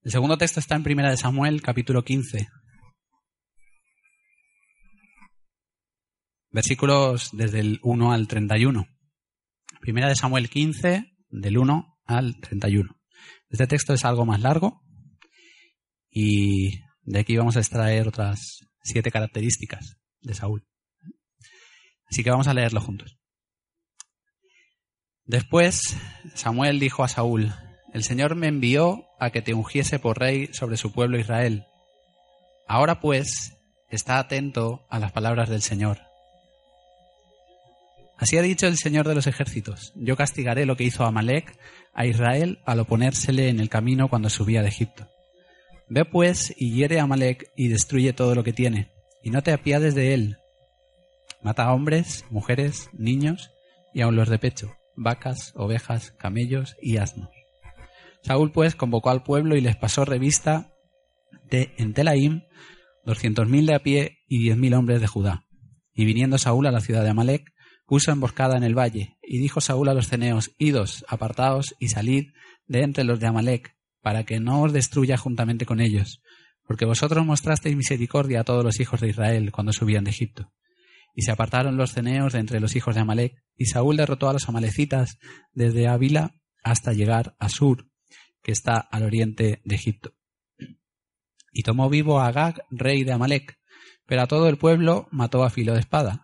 El 0.03 0.11
segundo 0.11 0.37
texto 0.37 0.59
está 0.59 0.75
en 0.75 0.83
Primera 0.83 1.09
de 1.09 1.17
Samuel, 1.17 1.63
capítulo 1.63 2.03
15. 2.03 2.47
Versículos 6.51 7.31
desde 7.33 7.59
el 7.59 7.79
1 7.81 8.13
al 8.13 8.27
31. 8.27 8.85
Primera 9.81 10.07
de 10.07 10.15
Samuel 10.15 10.49
15, 10.49 11.11
del 11.29 11.57
1 11.57 11.97
al 12.05 12.39
31. 12.39 12.95
Este 13.49 13.67
texto 13.67 13.93
es 13.93 14.05
algo 14.05 14.25
más 14.25 14.39
largo 14.41 14.85
y 16.17 16.79
de 17.03 17.19
aquí 17.19 17.36
vamos 17.36 17.57
a 17.57 17.60
extraer 17.60 18.07
otras 18.07 18.65
siete 18.81 19.12
características 19.12 19.98
de 20.22 20.34
Saúl. 20.34 20.65
Así 22.10 22.24
que 22.24 22.31
vamos 22.31 22.48
a 22.48 22.53
leerlo 22.53 22.79
juntos. 22.79 23.17
Después 25.25 25.98
Samuel 26.34 26.79
dijo 26.79 27.03
a 27.03 27.10
Saúl, 27.10 27.53
El 27.93 28.05
Señor 28.05 28.36
me 28.36 28.48
envió 28.48 29.07
a 29.19 29.31
que 29.31 29.41
te 29.41 29.53
ungiese 29.53 30.00
por 30.00 30.17
rey 30.17 30.48
sobre 30.53 30.77
su 30.77 30.93
pueblo 30.93 31.19
Israel. 31.19 31.65
Ahora 32.65 33.01
pues, 33.01 33.57
está 33.89 34.17
atento 34.17 34.88
a 34.89 35.00
las 35.00 35.12
palabras 35.12 35.50
del 35.50 35.62
Señor. 35.62 36.00
Así 38.17 38.38
ha 38.38 38.41
dicho 38.41 38.67
el 38.67 38.77
Señor 38.77 39.05
de 39.05 39.15
los 39.15 39.27
ejércitos, 39.27 39.91
yo 39.98 40.15
castigaré 40.15 40.65
lo 40.65 40.77
que 40.77 40.86
hizo 40.86 41.03
Amalek 41.03 41.60
a 41.93 42.05
Israel 42.05 42.60
al 42.65 42.79
oponérsele 42.79 43.50
en 43.50 43.60
el 43.60 43.67
camino 43.67 44.07
cuando 44.07 44.29
subía 44.29 44.62
de 44.62 44.69
Egipto. 44.69 45.10
Ve 45.89 46.06
pues 46.06 46.54
y 46.58 46.74
hiere 46.74 47.00
a 47.00 47.04
Amalek 47.04 47.51
y 47.56 47.68
destruye 47.68 48.13
todo 48.13 48.36
lo 48.36 48.44
que 48.44 48.54
tiene, 48.54 48.92
y 49.24 49.30
no 49.30 49.42
te 49.44 49.54
apiades 49.54 49.96
de 49.96 50.13
él. 50.13 50.38
Mata 51.42 51.65
a 51.65 51.74
hombres, 51.74 52.25
mujeres, 52.30 52.89
niños 52.94 53.51
y 53.94 54.01
aun 54.01 54.15
los 54.15 54.30
de 54.30 54.39
pecho 54.39 54.75
vacas, 54.96 55.54
ovejas, 55.56 56.12
camellos 56.12 56.75
y 56.82 56.98
asnos. 56.98 57.30
Saúl 58.24 58.51
pues 58.51 58.75
convocó 58.75 59.10
al 59.10 59.24
pueblo 59.24 59.56
y 59.56 59.62
les 59.62 59.75
pasó 59.75 60.06
revista 60.06 60.74
de 61.50 61.74
en 61.77 61.94
Telaim 61.94 62.44
doscientos 63.06 63.48
mil 63.48 63.68
de 63.68 63.75
a 63.75 63.80
pie 63.84 64.20
y 64.27 64.39
diez 64.39 64.58
mil 64.58 64.74
hombres 64.74 65.00
de 65.00 65.08
Judá. 65.08 65.46
Y 65.94 66.06
viniendo 66.06 66.38
Saúl 66.38 66.65
a 66.65 66.72
la 66.72 66.82
ciudad 66.82 67.04
de 67.04 67.10
Amalek, 67.10 67.54
puso 67.86 68.12
emboscada 68.12 68.58
en 68.58 68.63
el 68.63 68.77
valle, 68.77 69.18
y 69.22 69.38
dijo 69.38 69.62
Saúl 69.62 69.89
a 69.89 69.94
los 69.94 70.08
ceneos, 70.08 70.51
Idos, 70.58 71.06
apartaos 71.08 71.75
y 71.80 71.89
salid 71.89 72.32
de 72.68 72.82
entre 72.82 73.04
los 73.04 73.20
de 73.20 73.27
Amalek, 73.27 73.75
para 74.05 74.24
que 74.24 74.39
no 74.39 74.62
os 74.62 74.71
destruya 74.71 75.17
juntamente 75.17 75.65
con 75.65 75.81
ellos, 75.81 76.21
porque 76.67 76.85
vosotros 76.85 77.25
mostrasteis 77.25 77.75
misericordia 77.75 78.41
a 78.41 78.43
todos 78.43 78.63
los 78.63 78.79
hijos 78.79 79.01
de 79.01 79.09
Israel 79.09 79.51
cuando 79.51 79.74
subían 79.74 80.03
de 80.03 80.12
Egipto. 80.12 80.53
Y 81.15 81.24
se 81.24 81.31
apartaron 81.31 81.75
los 81.75 81.93
ceneos 81.93 82.33
de 82.33 82.39
entre 82.39 82.59
los 82.59 82.75
hijos 82.75 82.93
de 82.93 83.01
Amalek, 83.01 83.41
y 83.57 83.65
Saúl 83.65 83.97
derrotó 83.97 84.29
a 84.29 84.33
los 84.33 84.47
amalecitas 84.47 85.17
desde 85.53 85.88
Ávila 85.88 86.35
hasta 86.63 86.93
llegar 86.93 87.35
a 87.39 87.50
Sur, 87.50 87.88
que 88.43 88.51
está 88.51 88.77
al 88.77 89.05
oriente 89.05 89.63
de 89.65 89.75
Egipto. 89.75 90.13
Y 91.51 91.63
tomó 91.63 91.89
vivo 91.89 92.19
a 92.19 92.27
Agag, 92.27 92.62
rey 92.69 93.03
de 93.03 93.12
Amalek, 93.12 93.57
pero 94.05 94.21
a 94.21 94.27
todo 94.27 94.50
el 94.50 94.59
pueblo 94.59 95.07
mató 95.09 95.43
a 95.43 95.50
filo 95.50 95.74
de 95.74 95.79
espada. 95.79 96.24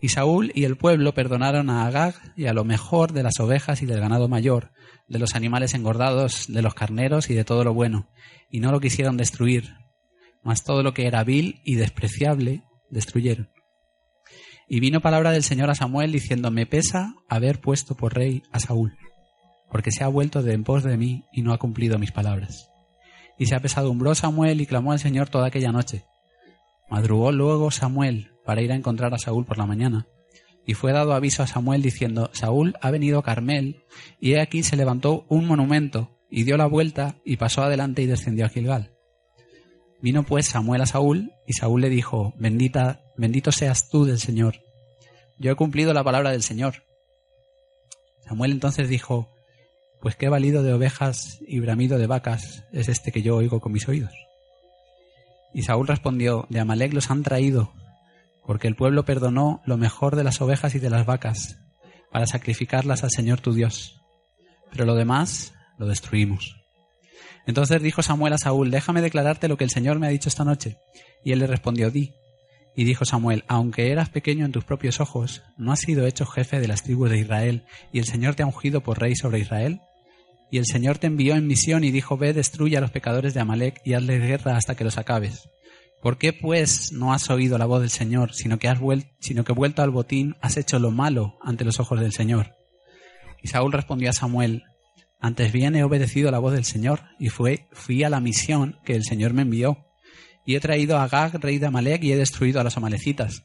Y 0.00 0.08
Saúl 0.08 0.50
y 0.56 0.64
el 0.64 0.76
pueblo 0.76 1.14
perdonaron 1.14 1.70
a 1.70 1.86
Agag 1.86 2.16
y 2.34 2.46
a 2.46 2.52
lo 2.52 2.64
mejor 2.64 3.12
de 3.12 3.22
las 3.22 3.38
ovejas 3.38 3.80
y 3.80 3.86
del 3.86 4.00
ganado 4.00 4.26
mayor, 4.26 4.72
de 5.12 5.18
los 5.18 5.34
animales 5.34 5.74
engordados, 5.74 6.46
de 6.48 6.62
los 6.62 6.74
carneros 6.74 7.28
y 7.28 7.34
de 7.34 7.44
todo 7.44 7.64
lo 7.64 7.74
bueno, 7.74 8.08
y 8.48 8.60
no 8.60 8.72
lo 8.72 8.80
quisieron 8.80 9.18
destruir, 9.18 9.74
mas 10.42 10.64
todo 10.64 10.82
lo 10.82 10.94
que 10.94 11.06
era 11.06 11.22
vil 11.22 11.60
y 11.64 11.74
despreciable 11.74 12.64
destruyeron. 12.88 13.50
Y 14.66 14.80
vino 14.80 15.02
palabra 15.02 15.30
del 15.30 15.42
Señor 15.42 15.68
a 15.68 15.74
Samuel 15.74 16.12
diciendo, 16.12 16.50
me 16.50 16.64
pesa 16.64 17.14
haber 17.28 17.60
puesto 17.60 17.94
por 17.94 18.14
rey 18.14 18.42
a 18.52 18.58
Saúl, 18.58 18.96
porque 19.70 19.92
se 19.92 20.02
ha 20.02 20.08
vuelto 20.08 20.42
de 20.42 20.54
en 20.54 20.64
pos 20.64 20.82
de 20.82 20.96
mí 20.96 21.26
y 21.30 21.42
no 21.42 21.52
ha 21.52 21.58
cumplido 21.58 21.98
mis 21.98 22.10
palabras. 22.10 22.70
Y 23.38 23.46
se 23.46 23.54
apesadumbró 23.54 24.14
Samuel 24.14 24.62
y 24.62 24.66
clamó 24.66 24.92
al 24.92 24.98
Señor 24.98 25.28
toda 25.28 25.48
aquella 25.48 25.72
noche. 25.72 26.06
Madrugó 26.88 27.32
luego 27.32 27.70
Samuel 27.70 28.30
para 28.46 28.62
ir 28.62 28.72
a 28.72 28.76
encontrar 28.76 29.12
a 29.12 29.18
Saúl 29.18 29.44
por 29.44 29.58
la 29.58 29.66
mañana. 29.66 30.06
Y 30.66 30.74
fue 30.74 30.92
dado 30.92 31.14
aviso 31.14 31.42
a 31.42 31.46
Samuel 31.46 31.82
diciendo, 31.82 32.30
Saúl 32.32 32.74
ha 32.80 32.90
venido 32.90 33.18
a 33.18 33.22
Carmel, 33.22 33.84
y 34.20 34.32
he 34.32 34.40
aquí 34.40 34.62
se 34.62 34.76
levantó 34.76 35.26
un 35.28 35.46
monumento, 35.46 36.18
y 36.30 36.44
dio 36.44 36.56
la 36.56 36.66
vuelta, 36.66 37.16
y 37.24 37.36
pasó 37.36 37.62
adelante 37.62 38.02
y 38.02 38.06
descendió 38.06 38.46
a 38.46 38.48
Gilgal. 38.48 38.92
Vino 40.00 40.24
pues 40.24 40.46
Samuel 40.46 40.82
a 40.82 40.86
Saúl, 40.86 41.32
y 41.46 41.52
Saúl 41.52 41.80
le 41.80 41.88
dijo, 41.88 42.34
Bendita, 42.36 43.04
bendito 43.16 43.52
seas 43.52 43.88
tú 43.88 44.04
del 44.04 44.18
Señor. 44.18 44.56
Yo 45.38 45.50
he 45.50 45.56
cumplido 45.56 45.92
la 45.92 46.04
palabra 46.04 46.30
del 46.30 46.42
Señor. 46.42 46.84
Samuel 48.26 48.52
entonces 48.52 48.88
dijo, 48.88 49.32
Pues 50.00 50.16
qué 50.16 50.28
valido 50.28 50.62
de 50.62 50.72
ovejas 50.72 51.38
y 51.46 51.60
bramido 51.60 51.98
de 51.98 52.06
vacas 52.06 52.64
es 52.72 52.88
este 52.88 53.12
que 53.12 53.22
yo 53.22 53.36
oigo 53.36 53.60
con 53.60 53.72
mis 53.72 53.88
oídos. 53.88 54.12
Y 55.52 55.62
Saúl 55.62 55.86
respondió, 55.86 56.46
De 56.48 56.60
Amalek 56.60 56.92
los 56.92 57.10
han 57.10 57.22
traído, 57.22 57.72
porque 58.46 58.68
el 58.68 58.76
pueblo 58.76 59.04
perdonó 59.04 59.62
lo 59.64 59.76
mejor 59.76 60.16
de 60.16 60.24
las 60.24 60.40
ovejas 60.40 60.74
y 60.74 60.78
de 60.78 60.90
las 60.90 61.06
vacas, 61.06 61.58
para 62.10 62.26
sacrificarlas 62.26 63.04
al 63.04 63.10
Señor 63.10 63.40
tu 63.40 63.52
Dios. 63.52 64.00
Pero 64.70 64.84
lo 64.84 64.94
demás 64.94 65.54
lo 65.78 65.86
destruimos. 65.86 66.56
Entonces 67.46 67.82
dijo 67.82 68.02
Samuel 68.02 68.34
a 68.34 68.38
Saúl, 68.38 68.70
déjame 68.70 69.02
declararte 69.02 69.48
lo 69.48 69.56
que 69.56 69.64
el 69.64 69.70
Señor 69.70 69.98
me 69.98 70.06
ha 70.06 70.10
dicho 70.10 70.28
esta 70.28 70.44
noche. 70.44 70.78
Y 71.24 71.32
él 71.32 71.40
le 71.40 71.46
respondió, 71.46 71.90
di. 71.90 72.12
Y 72.74 72.84
dijo 72.84 73.04
Samuel, 73.04 73.44
aunque 73.48 73.90
eras 73.90 74.08
pequeño 74.08 74.46
en 74.46 74.52
tus 74.52 74.64
propios 74.64 75.00
ojos, 75.00 75.42
¿no 75.58 75.72
has 75.72 75.80
sido 75.80 76.06
hecho 76.06 76.24
jefe 76.24 76.60
de 76.60 76.68
las 76.68 76.82
tribus 76.82 77.10
de 77.10 77.18
Israel, 77.18 77.64
y 77.92 77.98
el 77.98 78.06
Señor 78.06 78.34
te 78.34 78.42
ha 78.42 78.46
ungido 78.46 78.82
por 78.82 78.98
rey 78.98 79.14
sobre 79.14 79.40
Israel? 79.40 79.80
Y 80.50 80.58
el 80.58 80.66
Señor 80.66 80.98
te 80.98 81.06
envió 81.06 81.34
en 81.34 81.46
misión 81.46 81.84
y 81.84 81.90
dijo, 81.90 82.16
ve, 82.16 82.32
destruye 82.32 82.76
a 82.76 82.80
los 82.80 82.90
pecadores 82.90 83.34
de 83.34 83.40
Amalek 83.40 83.80
y 83.84 83.94
hazles 83.94 84.20
guerra 84.22 84.56
hasta 84.56 84.74
que 84.74 84.84
los 84.84 84.98
acabes. 84.98 85.48
¿Por 86.02 86.18
qué, 86.18 86.32
pues, 86.32 86.92
no 86.92 87.12
has 87.12 87.30
oído 87.30 87.56
la 87.58 87.64
voz 87.64 87.80
del 87.80 87.90
Señor, 87.90 88.34
sino 88.34 88.58
que, 88.58 88.68
has 88.68 88.80
vuelto, 88.80 89.08
sino 89.20 89.44
que 89.44 89.52
vuelto 89.52 89.82
al 89.82 89.92
botín 89.92 90.34
has 90.40 90.56
hecho 90.56 90.80
lo 90.80 90.90
malo 90.90 91.38
ante 91.40 91.64
los 91.64 91.78
ojos 91.78 92.00
del 92.00 92.12
Señor? 92.12 92.56
Y 93.40 93.48
Saúl 93.48 93.72
respondió 93.72 94.10
a 94.10 94.12
Samuel, 94.12 94.64
antes 95.20 95.52
bien 95.52 95.76
he 95.76 95.84
obedecido 95.84 96.32
la 96.32 96.40
voz 96.40 96.54
del 96.54 96.64
Señor 96.64 97.02
y 97.20 97.28
fui 97.28 98.02
a 98.02 98.10
la 98.10 98.18
misión 98.18 98.80
que 98.84 98.96
el 98.96 99.04
Señor 99.04 99.32
me 99.32 99.42
envió. 99.42 99.86
Y 100.44 100.56
he 100.56 100.60
traído 100.60 100.98
a 100.98 101.06
Gag, 101.06 101.40
rey 101.40 101.58
de 101.58 101.66
Amalek, 101.66 102.02
y 102.02 102.10
he 102.10 102.16
destruido 102.16 102.60
a 102.60 102.64
los 102.64 102.76
amalecitas. 102.76 103.44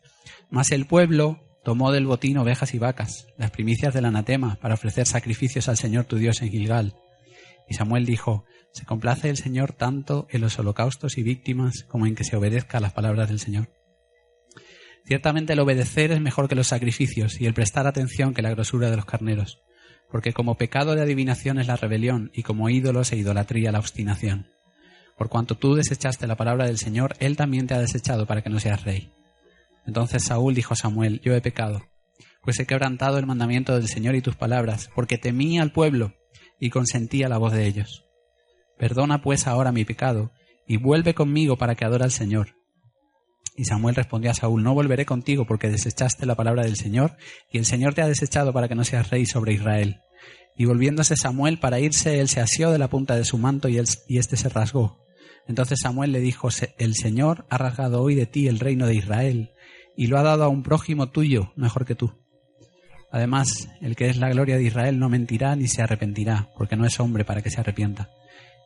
Mas 0.50 0.72
el 0.72 0.88
pueblo 0.88 1.40
tomó 1.64 1.92
del 1.92 2.08
botín 2.08 2.40
ovejas 2.40 2.74
y 2.74 2.80
vacas, 2.80 3.28
las 3.38 3.52
primicias 3.52 3.94
del 3.94 4.06
anatema, 4.06 4.58
para 4.60 4.74
ofrecer 4.74 5.06
sacrificios 5.06 5.70
al 5.70 5.78
Señor 5.78 6.06
tu 6.06 6.16
Dios 6.16 6.42
en 6.42 6.50
Gilgal. 6.50 6.96
Y 7.70 7.76
Samuel 7.76 8.08
dijo, 8.08 8.46
Se 8.77 8.86
complace 8.86 9.27
el 9.31 9.38
Señor 9.38 9.74
tanto 9.74 10.27
en 10.29 10.41
los 10.41 10.60
holocaustos 10.60 11.17
y 11.17 11.24
víctimas 11.24 11.84
como 11.88 12.05
en 12.05 12.13
que 12.13 12.24
se 12.24 12.36
obedezca 12.36 12.77
a 12.77 12.81
las 12.81 12.93
palabras 12.93 13.27
del 13.27 13.39
Señor. 13.39 13.69
Ciertamente 15.03 15.53
el 15.53 15.60
obedecer 15.62 16.12
es 16.12 16.22
mejor 16.22 16.48
que 16.48 16.53
los 16.53 16.67
sacrificios 16.67 17.41
y 17.41 17.48
el 17.48 17.55
prestar 17.55 17.88
atención 17.88 18.36
que 18.36 18.43
la 18.43 18.51
grosura 18.51 18.91
de 18.91 18.96
los 18.96 19.05
carneros, 19.05 19.63
porque 20.12 20.31
como 20.31 20.57
pecado 20.57 20.93
de 20.93 21.01
adivinación 21.01 21.57
es 21.57 21.65
la 21.65 21.75
rebelión 21.75 22.29
y 22.36 22.43
como 22.43 22.69
ídolos 22.69 23.12
e 23.12 23.17
idolatría 23.17 23.72
la 23.72 23.79
obstinación. 23.79 24.46
Por 25.17 25.29
cuanto 25.29 25.55
tú 25.55 25.74
desechaste 25.74 26.27
la 26.27 26.36
palabra 26.36 26.67
del 26.67 26.77
Señor, 26.77 27.15
Él 27.17 27.36
también 27.36 27.65
te 27.65 27.74
ha 27.74 27.79
desechado 27.79 28.27
para 28.27 28.43
que 28.43 28.51
no 28.51 28.60
seas 28.60 28.84
rey. 28.84 29.12
Entonces 29.88 30.24
Saúl 30.24 30.53
dijo 30.53 30.75
a 30.75 30.77
Samuel, 30.77 31.19
yo 31.22 31.34
he 31.34 31.41
pecado, 31.41 31.88
pues 32.43 32.60
he 32.60 32.67
quebrantado 32.67 33.17
el 33.17 33.25
mandamiento 33.25 33.74
del 33.74 33.88
Señor 33.88 34.13
y 34.13 34.22
tus 34.22 34.36
palabras, 34.36 34.91
porque 34.93 35.17
temí 35.17 35.57
al 35.57 35.72
pueblo 35.72 36.13
y 36.60 36.69
consentí 36.69 37.24
a 37.24 37.29
la 37.29 37.39
voz 37.39 37.53
de 37.53 37.65
ellos. 37.65 38.07
Perdona 38.77 39.22
pues 39.22 39.48
ahora 39.48 39.72
mi 39.72 39.86
pecado, 39.86 40.31
y 40.67 40.77
vuelve 40.77 41.13
conmigo 41.13 41.57
para 41.57 41.75
que 41.75 41.86
adore 41.86 42.03
al 42.03 42.12
Señor. 42.12 42.55
Y 43.55 43.65
Samuel 43.65 43.96
respondió 43.96 44.29
a 44.29 44.36
Saúl, 44.36 44.63
no 44.63 44.75
volveré 44.75 45.05
contigo 45.05 45.46
porque 45.48 45.69
desechaste 45.69 46.25
la 46.25 46.36
palabra 46.36 46.63
del 46.63 46.75
Señor, 46.75 47.17
y 47.51 47.57
el 47.57 47.65
Señor 47.65 47.96
te 47.96 48.03
ha 48.03 48.07
desechado 48.07 48.53
para 48.53 48.67
que 48.67 48.75
no 48.75 48.84
seas 48.84 49.10
rey 49.10 49.25
sobre 49.25 49.53
Israel. 49.53 50.01
Y 50.55 50.65
volviéndose 50.65 51.15
Samuel 51.15 51.60
para 51.60 51.79
irse, 51.79 52.19
él 52.19 52.27
se 52.27 52.39
asió 52.39 52.72
de 52.72 52.77
la 52.77 52.89
punta 52.89 53.15
de 53.15 53.25
su 53.25 53.38
manto 53.38 53.67
y, 53.67 53.79
y 54.07 54.17
éste 54.17 54.38
se 54.38 54.50
rasgó. 54.50 55.03
Entonces 55.48 55.79
Samuel 55.79 56.12
le 56.12 56.19
dijo, 56.19 56.50
el 56.77 56.96
Señor 56.96 57.46
ha 57.50 57.57
rasgado 57.57 58.01
hoy 58.01 58.15
de 58.15 58.25
ti 58.25 58.48
el 58.48 58.60
reino 58.60 58.86
de 58.86 58.96
Israel, 58.96 59.51
y 59.96 60.07
lo 60.07 60.19
ha 60.19 60.24
dado 60.24 60.43
a 60.43 60.50
un 60.50 60.62
prójimo 60.62 61.10
tuyo 61.10 61.51
mejor 61.55 61.86
que 61.86 61.96
tú. 61.96 62.13
Además, 63.12 63.69
el 63.81 63.96
que 63.96 64.10
es 64.10 64.17
la 64.17 64.29
gloria 64.29 64.57
de 64.57 64.63
Israel 64.63 65.00
no 65.00 65.10
mentirá 65.10 65.55
ni 65.55 65.67
se 65.67 65.81
arrepentirá, 65.81 66.50
porque 66.57 66.75
no 66.75 66.86
es 66.86 67.00
hombre 67.00 67.25
para 67.25 67.41
que 67.41 67.50
se 67.50 67.60
arrepienta. 67.60 68.10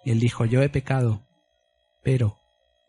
Y 0.03 0.12
él 0.12 0.20
dijo, 0.20 0.46
yo 0.46 0.62
he 0.62 0.70
pecado, 0.70 1.27
pero 2.03 2.38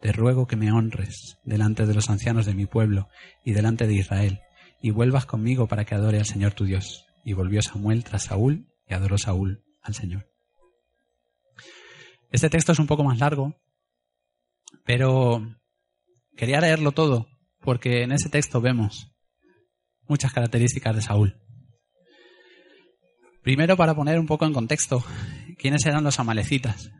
te 0.00 0.12
ruego 0.12 0.46
que 0.46 0.56
me 0.56 0.72
honres 0.72 1.38
delante 1.44 1.86
de 1.86 1.94
los 1.94 2.10
ancianos 2.10 2.46
de 2.46 2.54
mi 2.54 2.66
pueblo 2.66 3.08
y 3.44 3.52
delante 3.52 3.86
de 3.86 3.94
Israel, 3.94 4.40
y 4.80 4.90
vuelvas 4.90 5.26
conmigo 5.26 5.68
para 5.68 5.84
que 5.84 5.94
adore 5.94 6.18
al 6.18 6.26
Señor 6.26 6.54
tu 6.54 6.64
Dios. 6.64 7.06
Y 7.24 7.34
volvió 7.34 7.62
Samuel 7.62 8.02
tras 8.02 8.24
Saúl 8.24 8.66
y 8.88 8.94
adoró 8.94 9.16
Saúl 9.16 9.62
al 9.80 9.94
Señor. 9.94 10.28
Este 12.32 12.50
texto 12.50 12.72
es 12.72 12.78
un 12.78 12.88
poco 12.88 13.04
más 13.04 13.20
largo, 13.20 13.54
pero 14.84 15.56
quería 16.36 16.60
leerlo 16.60 16.92
todo, 16.92 17.28
porque 17.60 18.02
en 18.02 18.12
ese 18.12 18.28
texto 18.28 18.60
vemos 18.60 19.12
muchas 20.08 20.32
características 20.32 20.96
de 20.96 21.02
Saúl. 21.02 21.36
Primero, 23.42 23.76
para 23.76 23.94
poner 23.94 24.18
un 24.18 24.26
poco 24.26 24.46
en 24.46 24.52
contexto, 24.52 25.04
¿quiénes 25.58 25.84
eran 25.86 26.04
los 26.04 26.18
amalecitas? 26.18 26.90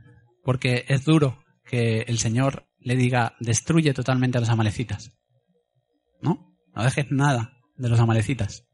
Porque 0.42 0.84
es 0.88 1.04
duro 1.04 1.42
que 1.64 2.00
el 2.00 2.18
Señor 2.18 2.66
le 2.78 2.96
diga, 2.96 3.36
destruye 3.40 3.94
totalmente 3.94 4.38
a 4.38 4.40
los 4.40 4.50
amalecitas. 4.50 5.12
¿No? 6.20 6.56
No 6.74 6.82
dejes 6.82 7.06
nada 7.10 7.58
de 7.76 7.88
los 7.88 8.00
amalecitas. 8.00 8.66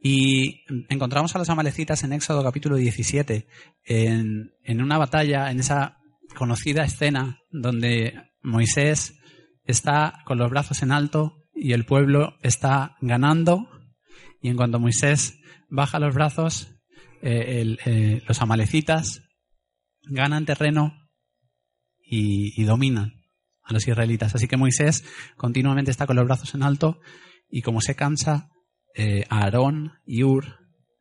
Y 0.00 0.64
encontramos 0.88 1.34
a 1.34 1.38
los 1.38 1.50
amalecitas 1.50 2.04
en 2.04 2.12
Éxodo 2.12 2.44
capítulo 2.44 2.76
17, 2.76 3.48
en, 3.84 4.52
en 4.62 4.82
una 4.82 4.96
batalla, 4.96 5.50
en 5.50 5.60
esa 5.60 5.98
conocida 6.36 6.84
escena 6.84 7.40
donde 7.50 8.14
Moisés 8.42 9.18
está 9.64 10.22
con 10.24 10.38
los 10.38 10.50
brazos 10.50 10.82
en 10.82 10.92
alto 10.92 11.44
y 11.54 11.72
el 11.72 11.84
pueblo 11.84 12.36
está 12.42 12.96
ganando 13.00 13.68
y 14.40 14.48
en 14.48 14.56
cuanto 14.56 14.78
Moisés 14.78 15.40
baja 15.68 15.98
los 15.98 16.14
brazos, 16.14 16.68
eh, 17.22 17.76
eh, 17.84 18.22
los 18.26 18.40
amalecitas 18.40 19.22
ganan 20.02 20.46
terreno 20.46 21.08
y, 22.10 22.64
dominan 22.64 23.12
a 23.62 23.72
los 23.72 23.86
israelitas. 23.86 24.34
Así 24.34 24.48
que 24.48 24.56
Moisés 24.56 25.04
continuamente 25.36 25.90
está 25.90 26.06
con 26.06 26.16
los 26.16 26.24
brazos 26.24 26.54
en 26.54 26.62
alto 26.62 27.00
y 27.50 27.62
como 27.62 27.80
se 27.80 27.94
cansa, 27.94 28.50
eh, 28.94 29.24
Aarón 29.28 29.92
y 30.06 30.22
Ur 30.22 30.58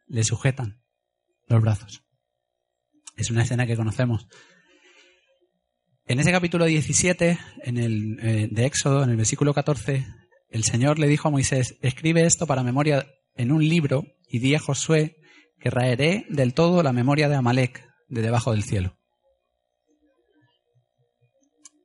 le 0.07 0.23
sujetan 0.23 0.81
los 1.47 1.61
brazos. 1.61 2.03
Es 3.15 3.31
una 3.31 3.43
escena 3.43 3.65
que 3.65 3.75
conocemos. 3.75 4.27
En 6.05 6.19
ese 6.19 6.31
capítulo 6.31 6.65
17, 6.65 7.39
en 7.63 7.77
el, 7.77 8.19
eh, 8.21 8.47
de 8.49 8.65
Éxodo, 8.65 9.03
en 9.03 9.09
el 9.09 9.17
versículo 9.17 9.53
14, 9.53 10.05
el 10.49 10.63
Señor 10.63 10.99
le 10.99 11.07
dijo 11.07 11.27
a 11.27 11.31
Moisés, 11.31 11.77
escribe 11.81 12.25
esto 12.25 12.47
para 12.47 12.63
memoria 12.63 13.07
en 13.35 13.51
un 13.51 13.67
libro 13.67 14.05
y 14.29 14.39
di 14.39 14.55
a 14.55 14.59
Josué 14.59 15.17
que 15.59 15.69
raeré 15.69 16.25
del 16.29 16.53
todo 16.53 16.83
la 16.83 16.93
memoria 16.93 17.27
de 17.27 17.35
Amalek 17.35 17.86
de 18.07 18.21
debajo 18.21 18.51
del 18.51 18.63
cielo. 18.63 18.97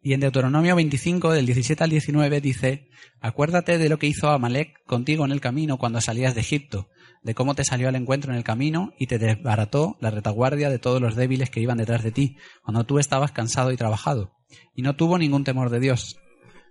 Y 0.05 0.15
en 0.15 0.21
Deuteronomio 0.21 0.75
25, 0.75 1.33
del 1.33 1.47
17 1.47 1.85
al 1.85 1.91
19, 1.91 2.41
dice, 2.41 2.89
Acuérdate 3.21 3.79
de 3.79 3.89
lo 3.89 4.01
que 4.01 4.09
hizo 4.09 4.31
Amalek 4.31 4.85
contigo 4.85 5.25
en 5.25 5.31
el 5.31 5.41
camino 5.41 5.79
cuando 5.79 6.01
salías 6.01 6.35
de 6.35 6.41
Egipto, 6.41 6.89
de 7.23 7.35
cómo 7.37 7.55
te 7.55 7.63
salió 7.63 7.89
al 7.89 7.95
encuentro 7.95 8.33
en 8.33 8.39
el 8.39 8.43
camino 8.43 8.93
y 8.99 9.07
te 9.07 9.21
desbarató 9.21 9.97
la 10.01 10.11
retaguardia 10.11 10.71
de 10.71 10.81
todos 10.81 11.01
los 11.01 11.15
débiles 11.15 11.51
que 11.51 11.61
iban 11.61 11.79
detrás 11.79 12.03
de 12.03 12.11
ti, 12.11 12.37
cuando 12.65 12.85
tú 12.85 12.99
estabas 12.99 13.31
cansado 13.31 13.71
y 13.71 13.77
trabajado, 13.77 14.33
y 14.75 14.83
no 14.83 14.97
tuvo 14.97 15.19
ningún 15.19 15.45
temor 15.45 15.71
de 15.71 15.79
Dios. 15.79 16.19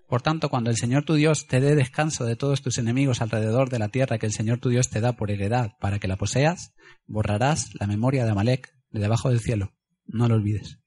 Por 0.09 0.21
tanto, 0.21 0.49
cuando 0.49 0.69
el 0.69 0.75
Señor 0.75 1.05
tu 1.05 1.13
Dios 1.13 1.47
te 1.47 1.61
dé 1.61 1.73
descanso 1.73 2.25
de 2.25 2.35
todos 2.35 2.61
tus 2.61 2.77
enemigos 2.79 3.21
alrededor 3.21 3.69
de 3.69 3.79
la 3.79 3.87
tierra 3.87 4.17
que 4.17 4.25
el 4.25 4.33
Señor 4.33 4.59
tu 4.59 4.67
Dios 4.67 4.89
te 4.89 4.99
da 4.99 5.13
por 5.13 5.31
heredad 5.31 5.71
para 5.79 5.99
que 5.99 6.09
la 6.09 6.17
poseas, 6.17 6.73
borrarás 7.07 7.69
la 7.79 7.87
memoria 7.87 8.25
de 8.25 8.31
Amalek 8.31 8.73
de 8.91 8.99
debajo 8.99 9.29
del 9.29 9.39
cielo. 9.39 9.73
No 10.05 10.27
lo 10.27 10.35
olvides. 10.35 10.79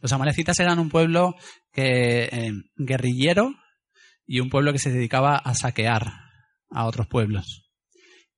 Los 0.00 0.12
amalecitas 0.12 0.58
eran 0.60 0.78
un 0.78 0.88
pueblo 0.88 1.34
que, 1.72 2.24
eh, 2.24 2.52
guerrillero 2.76 3.54
y 4.26 4.40
un 4.40 4.50
pueblo 4.50 4.72
que 4.72 4.78
se 4.78 4.90
dedicaba 4.90 5.36
a 5.36 5.54
saquear 5.54 6.12
a 6.70 6.86
otros 6.86 7.06
pueblos. 7.06 7.70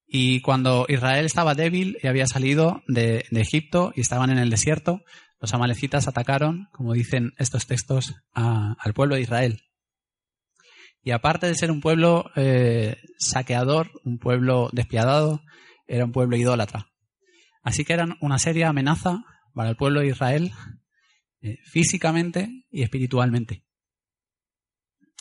Y 0.07 0.41
cuando 0.41 0.87
Israel 0.89 1.25
estaba 1.25 1.55
débil 1.55 1.99
y 2.03 2.07
había 2.07 2.27
salido 2.27 2.83
de, 2.87 3.25
Egipto 3.33 3.93
y 3.97 4.01
estaban 4.01 4.31
en 4.31 4.39
el 4.39 4.51
desierto, 4.51 5.03
los 5.41 5.53
amalecitas 5.53 6.09
atacaron, 6.09 6.69
como 6.73 6.93
dicen 6.93 7.33
estos 7.39 7.67
textos, 7.67 8.15
al 8.33 8.95
pueblo 8.95 9.17
de 9.17 9.23
Israel. 9.23 9.63
Y 11.03 11.11
aparte 11.11 11.47
de 11.47 11.55
ser 11.55 11.71
un 11.71 11.81
pueblo 11.81 12.31
eh, 12.37 12.97
saqueador, 13.19 13.91
un 14.05 14.19
pueblo 14.19 14.71
despiadado, 14.73 15.43
era 15.87 16.05
un 16.05 16.13
pueblo 16.13 16.37
idólatra. 16.37 16.89
Así 17.67 17.85
que 17.85 17.95
eran 17.95 18.17
una 18.21 18.39
seria 18.39 18.69
amenaza 18.69 19.25
para 19.53 19.71
el 19.71 19.77
pueblo 19.77 19.99
de 19.99 20.07
Israel 20.07 20.53
eh, 21.41 21.59
físicamente 21.65 22.65
y 22.71 22.85
espiritualmente. 22.85 23.65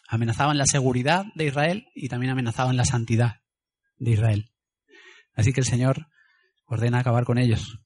Amenazaban 0.08 0.60
la 0.60 0.68
seguridad 0.68 1.26
de 1.34 1.48
Israel 1.48 1.88
y 1.96 2.08
también 2.08 2.32
amenazaban 2.32 2.78
la 2.78 2.86
santidad 2.86 3.42
de 3.98 4.12
Israel. 4.12 4.52
Así 5.34 5.54
que 5.54 5.62
el 5.62 5.66
Señor 5.66 6.06
ordena 6.68 7.00
acabar 7.00 7.26
con 7.26 7.40
ellos. 7.40 7.80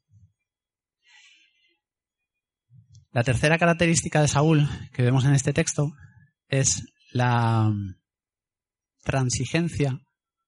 La 3.12 3.24
tercera 3.24 3.58
característica 3.58 4.22
de 4.22 4.28
Saúl 4.28 4.68
que 4.92 5.04
vemos 5.04 5.24
en 5.24 5.36
este 5.36 5.54
texto 5.54 5.94
es 6.50 6.84
la 7.14 7.72
transigencia 9.06 10.02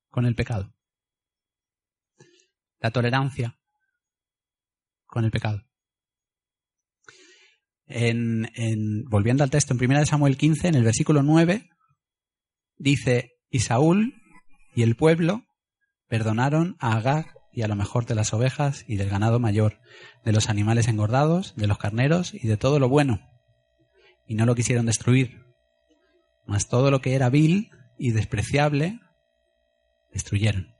con 0.10 0.26
el 0.26 0.36
pecado. 0.36 0.76
La 2.82 2.92
tolerancia 2.92 3.56
con 5.12 5.26
el 5.26 5.30
pecado 5.32 5.62
en, 7.94 9.04
volviendo 9.10 9.44
al 9.44 9.50
texto, 9.50 9.74
en 9.74 9.84
1 9.84 10.06
Samuel 10.06 10.38
15, 10.38 10.68
en 10.70 10.76
el 10.76 10.84
versículo 10.84 11.24
9, 11.24 11.70
dice, 12.78 13.32
y 13.50 13.60
Saúl 13.60 14.16
y 14.74 14.84
el 14.84 14.96
pueblo 14.96 15.44
perdonaron 16.08 16.76
a 16.80 16.98
Agag 16.98 17.34
y 17.54 17.64
a 17.64 17.68
lo 17.68 17.76
mejor 17.76 18.06
de 18.06 18.16
las 18.16 18.34
ovejas 18.34 18.86
y 18.88 18.96
del 18.96 19.10
ganado 19.10 19.40
mayor, 19.40 19.80
de 20.24 20.32
los 20.32 20.50
animales 20.50 20.88
engordados, 20.88 21.56
de 21.56 21.68
los 21.68 21.78
carneros 21.78 22.34
y 22.34 22.48
de 22.48 22.58
todo 22.58 22.80
lo 22.80 22.88
bueno, 22.88 23.20
y 24.26 24.36
no 24.36 24.46
lo 24.46 24.56
quisieron 24.56 24.86
destruir, 24.86 25.42
mas 26.46 26.70
todo 26.70 26.92
lo 26.92 27.02
que 27.02 27.14
era 27.14 27.30
vil 27.30 27.70
y 27.98 28.12
despreciable, 28.12 29.00
destruyeron. 30.12 30.76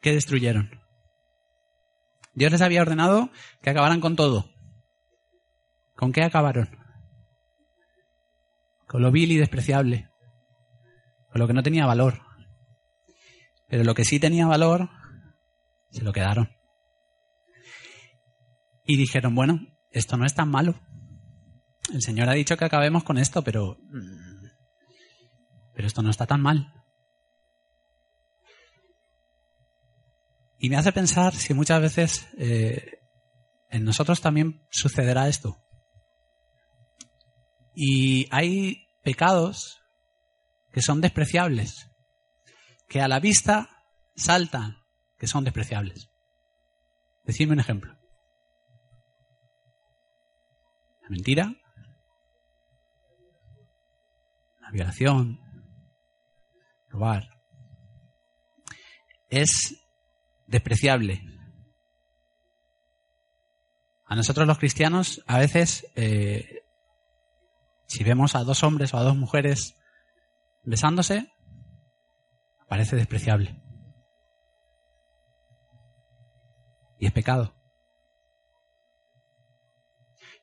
¿Qué 0.00 0.12
destruyeron? 0.12 0.81
Dios 2.34 2.52
les 2.52 2.62
había 2.62 2.82
ordenado 2.82 3.30
que 3.60 3.70
acabaran 3.70 4.00
con 4.00 4.16
todo, 4.16 4.52
¿Con 6.02 6.10
qué 6.10 6.24
acabaron? 6.24 6.68
Con 8.88 9.02
lo 9.02 9.12
vil 9.12 9.30
y 9.30 9.36
despreciable, 9.36 10.10
con 11.30 11.40
lo 11.40 11.46
que 11.46 11.52
no 11.52 11.62
tenía 11.62 11.86
valor. 11.86 12.20
Pero 13.68 13.84
lo 13.84 13.94
que 13.94 14.04
sí 14.04 14.18
tenía 14.18 14.48
valor, 14.48 14.90
se 15.90 16.02
lo 16.02 16.12
quedaron. 16.12 16.50
Y 18.84 18.96
dijeron, 18.96 19.34
bueno, 19.36 19.60
esto 19.92 20.16
no 20.16 20.26
es 20.26 20.34
tan 20.34 20.50
malo. 20.50 20.80
El 21.92 22.02
Señor 22.02 22.28
ha 22.28 22.34
dicho 22.34 22.56
que 22.56 22.64
acabemos 22.64 23.04
con 23.04 23.16
esto, 23.16 23.42
pero... 23.42 23.78
Pero 25.74 25.86
esto 25.86 26.02
no 26.02 26.10
está 26.10 26.26
tan 26.26 26.40
mal. 26.40 26.81
Y 30.62 30.70
me 30.70 30.76
hace 30.76 30.92
pensar 30.92 31.34
si 31.34 31.54
muchas 31.54 31.82
veces 31.82 32.28
eh, 32.38 33.00
en 33.68 33.82
nosotros 33.82 34.20
también 34.20 34.64
sucederá 34.70 35.26
esto. 35.26 35.60
Y 37.74 38.28
hay 38.30 38.86
pecados 39.02 39.80
que 40.72 40.80
son 40.80 41.00
despreciables, 41.00 41.90
que 42.88 43.00
a 43.00 43.08
la 43.08 43.18
vista 43.18 43.70
saltan, 44.14 44.76
que 45.18 45.26
son 45.26 45.42
despreciables. 45.42 46.10
Decidme 47.24 47.54
un 47.54 47.60
ejemplo. 47.60 47.98
La 51.02 51.08
mentira, 51.08 51.52
la 54.60 54.70
violación, 54.70 55.40
robar. 56.88 57.28
Es 59.28 59.81
despreciable. 60.52 61.22
A 64.04 64.14
nosotros 64.14 64.46
los 64.46 64.58
cristianos, 64.58 65.24
a 65.26 65.38
veces, 65.38 65.86
eh, 65.96 66.62
si 67.86 68.04
vemos 68.04 68.36
a 68.36 68.44
dos 68.44 68.62
hombres 68.62 68.92
o 68.92 68.98
a 68.98 69.02
dos 69.02 69.16
mujeres 69.16 69.74
besándose, 70.62 71.32
parece 72.68 72.96
despreciable. 72.96 73.58
Y 76.98 77.06
es 77.06 77.12
pecado. 77.12 77.54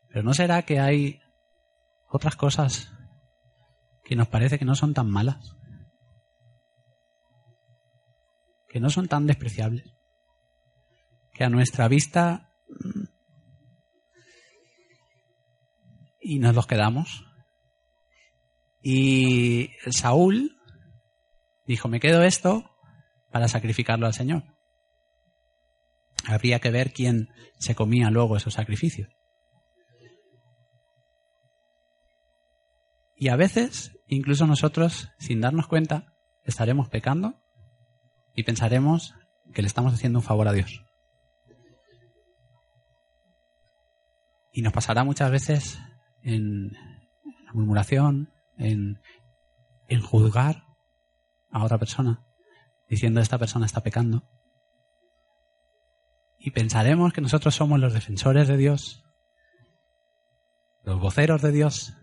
Pero 0.08 0.24
¿no 0.24 0.34
será 0.34 0.64
que 0.64 0.80
hay 0.80 1.22
otras 2.10 2.36
cosas 2.36 2.92
que 4.04 4.16
nos 4.16 4.28
parece 4.28 4.58
que 4.58 4.66
no 4.66 4.74
son 4.74 4.96
tan 4.96 5.08
malas? 5.08 5.56
Que 8.68 8.80
no 8.80 8.90
son 8.90 9.08
tan 9.08 9.28
despreciables. 9.28 9.99
A 11.40 11.50
nuestra 11.50 11.88
vista... 11.88 12.46
Y 16.22 16.40
nos 16.40 16.54
los 16.54 16.68
quedamos. 16.68 17.26
Y 18.82 19.72
Saúl 19.90 20.58
dijo, 21.66 21.88
me 21.88 22.00
quedo 22.00 22.24
esto 22.24 22.70
para 23.32 23.48
sacrificarlo 23.48 24.06
al 24.06 24.14
Señor. 24.14 24.44
Habría 26.26 26.60
que 26.60 26.72
ver 26.72 26.92
quién 26.94 27.30
se 27.58 27.74
comía 27.74 28.12
luego 28.12 28.38
esos 28.38 28.54
sacrificios. 28.54 29.10
Y 33.16 33.30
a 33.30 33.36
veces, 33.36 33.98
incluso 34.08 34.46
nosotros, 34.46 35.10
sin 35.20 35.42
darnos 35.42 35.68
cuenta, 35.68 36.14
estaremos 36.44 36.90
pecando 36.90 37.42
y 38.34 38.44
pensaremos 38.44 39.14
que 39.54 39.62
le 39.62 39.68
estamos 39.68 39.94
haciendo 39.94 40.20
un 40.20 40.26
favor 40.26 40.48
a 40.48 40.54
Dios. 40.54 40.89
Y 44.52 44.62
nos 44.62 44.74
pasará 44.74 45.04
muchas 45.04 45.32
veces 45.32 45.80
en 46.22 46.72
la 47.46 47.54
murmuración, 47.54 48.34
en, 48.58 49.02
en 49.88 50.02
juzgar 50.02 50.64
a 51.52 51.64
otra 51.64 51.78
persona, 51.78 52.26
diciendo 52.88 53.22
esta 53.22 53.38
persona 53.38 53.66
está 53.66 53.82
pecando. 53.82 54.24
Y 56.38 56.52
pensaremos 56.52 57.14
que 57.14 57.22
nosotros 57.22 57.56
somos 57.56 57.80
los 57.80 57.94
defensores 57.94 58.48
de 58.48 58.58
Dios, 58.58 59.04
los 60.84 61.00
voceros 61.00 61.42
de 61.42 61.52
Dios, 61.52 61.94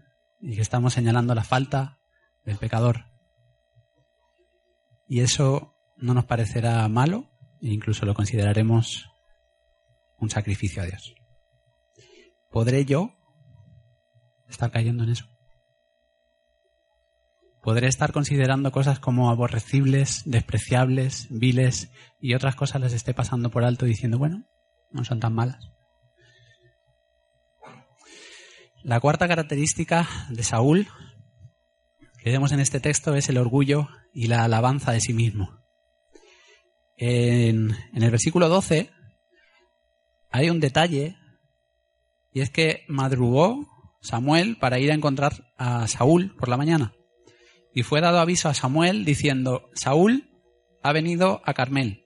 y 0.41 0.55
que 0.55 0.63
estamos 0.63 0.93
señalando 0.93 1.35
la 1.35 1.45
falta 1.45 1.99
del 2.45 2.59
pecador. 2.59 3.07
Y 5.07 5.21
eso 5.21 5.75
no 5.97 6.15
nos 6.15 6.25
parecerá 6.25 6.87
malo 6.89 7.31
e 7.61 7.69
incluso 7.69 8.05
lo 8.05 8.15
consideraremos 8.15 9.09
un 10.19 10.31
sacrificio 10.31 10.83
a 10.83 10.87
Dios. 10.87 11.15
¿Podré 12.57 12.87
yo 12.87 13.15
estar 14.49 14.71
cayendo 14.71 15.05
en 15.05 15.11
eso? 15.11 15.27
¿Podré 17.61 17.87
estar 17.87 18.13
considerando 18.13 18.73
cosas 18.73 18.99
como 18.99 19.29
aborrecibles, 19.29 20.23
despreciables, 20.25 21.27
viles 21.29 21.91
y 22.19 22.33
otras 22.33 22.57
cosas 22.57 22.81
las 22.81 22.95
esté 22.95 23.13
pasando 23.13 23.51
por 23.51 23.63
alto 23.63 23.85
diciendo, 23.85 24.17
bueno, 24.17 24.47
no 24.89 25.05
son 25.05 25.21
tan 25.21 25.35
malas? 25.35 25.71
La 28.83 29.01
cuarta 29.01 29.29
característica 29.29 30.09
de 30.31 30.43
Saúl 30.43 30.89
que 32.23 32.31
vemos 32.31 32.53
en 32.53 32.61
este 32.61 32.81
texto 32.81 33.15
es 33.17 33.29
el 33.29 33.37
orgullo 33.37 33.87
y 34.15 34.29
la 34.29 34.45
alabanza 34.45 34.93
de 34.93 35.03
sí 35.03 35.13
mismo. 35.13 35.61
En, 36.97 37.77
el 37.93 38.11
versículo 38.11 38.49
12 38.49 38.91
hay 40.31 40.49
un 40.49 40.59
detalle 40.59 41.19
y 42.37 42.43
es 42.43 42.51
que 42.51 42.85
madrugó 42.87 43.67
Samuel 44.03 44.59
para 44.59 44.79
ir 44.79 44.91
a 44.91 44.95
encontrar 44.95 45.55
a 45.57 45.89
Saúl 45.89 46.37
por 46.37 46.51
la 46.51 46.59
mañana. 46.59 46.93
Y 47.73 47.83
fue 47.83 48.03
dado 48.03 48.19
aviso 48.19 48.51
a 48.51 48.55
Samuel 48.55 49.07
diciendo, 49.07 49.71
Saúl 49.73 50.39
ha 50.83 50.93
venido 50.93 51.41
a 51.47 51.55
Carmel. 51.55 52.05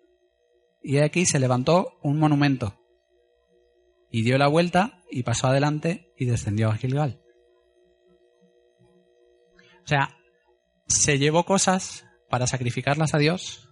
Y 0.84 0.98
aquí 0.98 1.26
se 1.26 1.40
levantó 1.40 1.98
un 2.04 2.20
monumento 2.20 2.78
y 4.08 4.22
dio 4.22 4.38
la 4.38 4.46
vuelta 4.46 5.02
y 5.10 5.24
pasó 5.24 5.48
adelante 5.48 6.12
y 6.16 6.26
descendió 6.26 6.68
a 6.68 6.76
Gilgal. 6.76 7.20
O 9.82 9.88
sea, 9.88 10.16
se 10.86 11.18
llevó 11.18 11.44
cosas 11.44 12.06
para 12.28 12.46
sacrificarlas 12.46 13.14
a 13.14 13.18
Dios, 13.18 13.68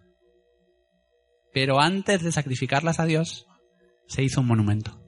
pero 1.52 1.78
antes 1.78 2.24
de 2.24 2.32
sacrificarlas 2.32 2.98
a 2.98 3.04
Dios, 3.04 3.46
se 4.08 4.24
hizo 4.24 4.40
un 4.40 4.48
monumento. 4.48 5.07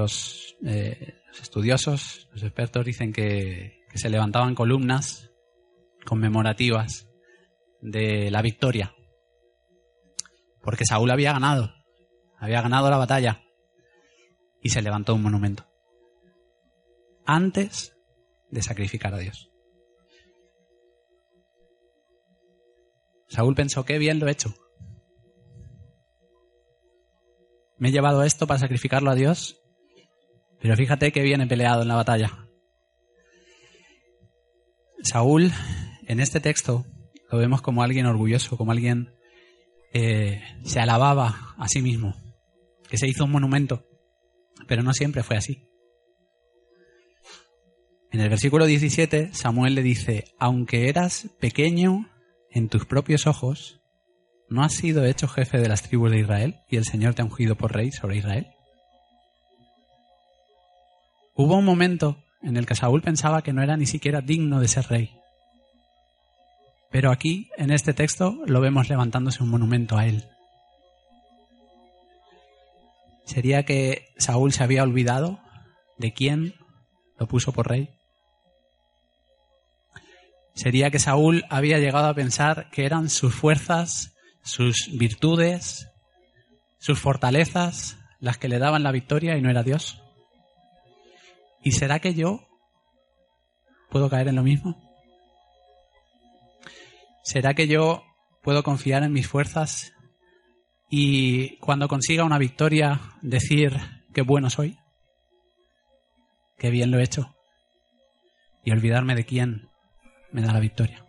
Los, 0.00 0.56
eh, 0.64 1.20
estudiosos, 1.38 2.26
los 2.32 2.42
expertos 2.42 2.86
dicen 2.86 3.12
que 3.12 3.82
se 3.92 4.08
levantaban 4.08 4.54
columnas 4.54 5.30
conmemorativas 6.06 7.06
de 7.82 8.30
la 8.30 8.40
victoria. 8.40 8.94
Porque 10.62 10.86
Saúl 10.86 11.10
había 11.10 11.34
ganado, 11.34 11.74
había 12.38 12.62
ganado 12.62 12.88
la 12.88 12.96
batalla 12.96 13.42
y 14.62 14.70
se 14.70 14.80
levantó 14.80 15.14
un 15.14 15.22
monumento. 15.22 15.66
Antes 17.26 17.94
de 18.50 18.62
sacrificar 18.62 19.12
a 19.12 19.18
Dios. 19.18 19.50
Saúl 23.28 23.54
pensó, 23.54 23.84
qué 23.84 23.98
bien 23.98 24.18
lo 24.18 24.28
he 24.28 24.32
hecho. 24.32 24.54
Me 27.76 27.90
he 27.90 27.92
llevado 27.92 28.22
esto 28.22 28.46
para 28.46 28.60
sacrificarlo 28.60 29.10
a 29.10 29.14
Dios, 29.14 29.60
pero 30.60 30.76
fíjate 30.76 31.12
qué 31.12 31.22
bien 31.22 31.40
he 31.40 31.46
peleado 31.46 31.82
en 31.82 31.88
la 31.88 31.96
batalla. 31.96 32.46
Saúl, 35.02 35.50
en 36.06 36.20
este 36.20 36.40
texto, 36.40 36.84
lo 37.30 37.38
vemos 37.38 37.62
como 37.62 37.82
alguien 37.82 38.06
orgulloso, 38.06 38.56
como 38.56 38.72
alguien 38.72 39.14
eh, 39.92 40.42
se 40.64 40.80
alababa 40.80 41.54
a 41.56 41.68
sí 41.68 41.80
mismo, 41.80 42.14
que 42.88 42.98
se 42.98 43.08
hizo 43.08 43.24
un 43.24 43.32
monumento, 43.32 43.86
pero 44.68 44.82
no 44.82 44.92
siempre 44.92 45.22
fue 45.22 45.36
así. 45.36 45.66
En 48.12 48.20
el 48.20 48.28
versículo 48.28 48.66
17, 48.66 49.32
Samuel 49.32 49.74
le 49.74 49.82
dice, 49.82 50.24
aunque 50.38 50.88
eras 50.88 51.30
pequeño 51.40 52.10
en 52.50 52.68
tus 52.68 52.84
propios 52.84 53.26
ojos, 53.26 53.80
¿no 54.48 54.64
has 54.64 54.74
sido 54.74 55.04
hecho 55.04 55.28
jefe 55.28 55.58
de 55.58 55.68
las 55.68 55.82
tribus 55.82 56.10
de 56.10 56.20
Israel 56.20 56.56
y 56.68 56.76
el 56.76 56.84
Señor 56.84 57.14
te 57.14 57.22
ha 57.22 57.24
ungido 57.24 57.56
por 57.56 57.72
rey 57.72 57.92
sobre 57.92 58.16
Israel? 58.16 58.48
Hubo 61.40 61.56
un 61.56 61.64
momento 61.64 62.22
en 62.42 62.58
el 62.58 62.66
que 62.66 62.74
Saúl 62.74 63.00
pensaba 63.00 63.40
que 63.40 63.54
no 63.54 63.62
era 63.62 63.78
ni 63.78 63.86
siquiera 63.86 64.20
digno 64.20 64.60
de 64.60 64.68
ser 64.68 64.86
rey. 64.88 65.18
Pero 66.90 67.10
aquí, 67.10 67.48
en 67.56 67.70
este 67.70 67.94
texto, 67.94 68.36
lo 68.44 68.60
vemos 68.60 68.90
levantándose 68.90 69.42
un 69.42 69.48
monumento 69.48 69.96
a 69.96 70.04
él. 70.04 70.28
¿Sería 73.24 73.64
que 73.64 74.12
Saúl 74.18 74.52
se 74.52 74.62
había 74.62 74.82
olvidado 74.82 75.40
de 75.96 76.12
quién 76.12 76.56
lo 77.18 77.26
puso 77.26 77.52
por 77.52 77.70
rey? 77.70 77.88
¿Sería 80.52 80.90
que 80.90 80.98
Saúl 80.98 81.46
había 81.48 81.78
llegado 81.78 82.08
a 82.08 82.14
pensar 82.14 82.68
que 82.70 82.84
eran 82.84 83.08
sus 83.08 83.34
fuerzas, 83.34 84.14
sus 84.42 84.90
virtudes, 84.92 85.88
sus 86.78 86.98
fortalezas 86.98 87.96
las 88.18 88.36
que 88.36 88.48
le 88.48 88.58
daban 88.58 88.82
la 88.82 88.92
victoria 88.92 89.38
y 89.38 89.40
no 89.40 89.48
era 89.48 89.62
Dios? 89.62 89.99
¿Y 91.62 91.72
será 91.72 91.98
que 91.98 92.14
yo 92.14 92.46
puedo 93.90 94.08
caer 94.08 94.28
en 94.28 94.36
lo 94.36 94.42
mismo? 94.42 94.80
¿Será 97.22 97.54
que 97.54 97.68
yo 97.68 98.02
puedo 98.42 98.62
confiar 98.62 99.02
en 99.02 99.12
mis 99.12 99.26
fuerzas 99.26 99.92
y 100.88 101.58
cuando 101.58 101.86
consiga 101.86 102.24
una 102.24 102.38
victoria 102.38 103.00
decir 103.20 103.78
qué 104.12 104.22
bueno 104.22 104.48
soy? 104.50 104.78
Qué 106.58 106.70
bien 106.70 106.90
lo 106.90 106.98
he 106.98 107.04
hecho. 107.04 107.34
Y 108.64 108.72
olvidarme 108.72 109.14
de 109.14 109.24
quién 109.24 109.68
me 110.32 110.42
da 110.42 110.52
la 110.52 110.60
victoria. 110.60 111.04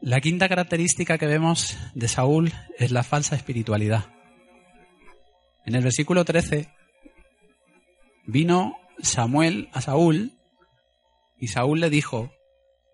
La 0.00 0.20
quinta 0.20 0.48
característica 0.48 1.18
que 1.18 1.26
vemos 1.26 1.76
de 1.94 2.06
Saúl 2.06 2.52
es 2.78 2.92
la 2.92 3.02
falsa 3.02 3.34
espiritualidad. 3.34 4.06
En 5.64 5.74
el 5.74 5.82
versículo 5.82 6.24
13 6.24 6.68
vino 8.28 8.76
Samuel 9.00 9.70
a 9.72 9.80
Saúl 9.80 10.32
y 11.38 11.48
Saúl 11.48 11.80
le 11.80 11.88
dijo, 11.88 12.30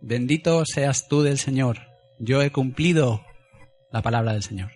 bendito 0.01 0.65
seas 0.65 1.09
tú 1.09 1.23
del 1.23 1.39
Señor, 1.39 1.81
yo 2.19 2.41
he 2.41 2.53
cumplido 2.53 3.21
la 3.91 4.01
palabra 4.01 4.33
del 4.33 4.43
Señor. 4.43 4.71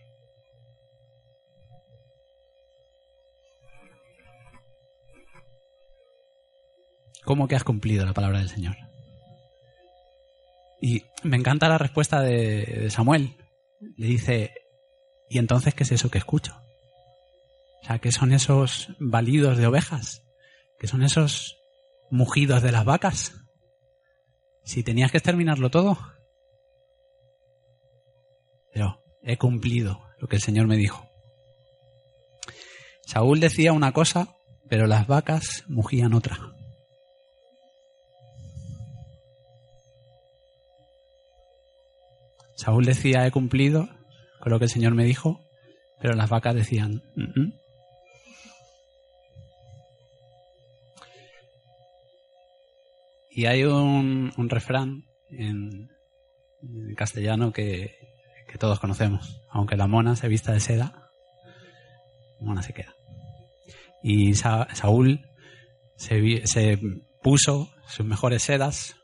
¿Cómo 7.24 7.46
que 7.46 7.56
has 7.56 7.64
cumplido 7.64 8.04
la 8.04 8.14
palabra 8.14 8.38
del 8.38 8.48
Señor? 8.48 8.76
Y 10.80 11.04
me 11.22 11.36
encanta 11.36 11.68
la 11.68 11.78
respuesta 11.78 12.20
de, 12.22 12.88
Samuel. 12.90 13.36
Le 13.96 14.06
dice, 14.06 14.54
¿y 15.28 15.38
entonces 15.38 15.74
qué 15.74 15.82
es 15.82 15.92
eso 15.92 16.10
que 16.10 16.18
escucho? 16.18 16.56
O 17.82 17.86
sea, 17.86 17.98
¿qué 17.98 18.12
son 18.12 18.32
esos 18.32 18.88
balidos 18.98 19.58
de 19.58 19.66
ovejas? 19.66 20.27
¿Qué 20.78 20.86
son 20.86 21.02
esos 21.02 21.58
mugidos 22.10 22.62
de 22.62 22.72
las 22.72 22.84
vacas? 22.84 23.34
Si 24.64 24.82
tenías 24.82 25.10
que 25.10 25.18
exterminarlo 25.18 25.70
todo. 25.70 25.98
Pero 28.72 29.02
he 29.22 29.36
cumplido 29.36 30.00
lo 30.18 30.28
que 30.28 30.36
el 30.36 30.42
Señor 30.42 30.66
me 30.66 30.76
dijo. 30.76 31.08
Saúl 33.06 33.40
decía 33.40 33.72
una 33.72 33.92
cosa, 33.92 34.36
pero 34.68 34.86
las 34.86 35.06
vacas 35.06 35.64
mugían 35.66 36.12
otra. 36.12 36.38
Saúl 42.54 42.84
decía, 42.84 43.26
he 43.26 43.30
cumplido 43.30 43.88
con 44.40 44.52
lo 44.52 44.58
que 44.58 44.66
el 44.66 44.70
Señor 44.70 44.94
me 44.94 45.04
dijo, 45.04 45.40
pero 46.00 46.14
las 46.14 46.28
vacas 46.28 46.54
decían, 46.54 47.02
Y 53.38 53.46
hay 53.46 53.62
un, 53.62 54.32
refrán 54.48 55.04
en, 55.30 55.88
castellano 56.96 57.52
que, 57.52 57.94
todos 58.58 58.80
conocemos. 58.80 59.40
Aunque 59.48 59.76
la 59.76 59.86
mona 59.86 60.16
se 60.16 60.26
vista 60.26 60.52
de 60.52 60.58
seda, 60.58 61.08
mona 62.40 62.64
se 62.64 62.72
queda. 62.72 62.96
Y 64.02 64.34
Saúl 64.34 65.24
se, 65.94 66.80
puso 67.22 67.70
sus 67.86 68.04
mejores 68.04 68.42
sedas, 68.42 68.96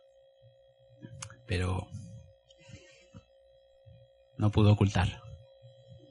pero 1.46 1.86
no 4.36 4.50
pudo 4.50 4.72
ocultar 4.72 5.22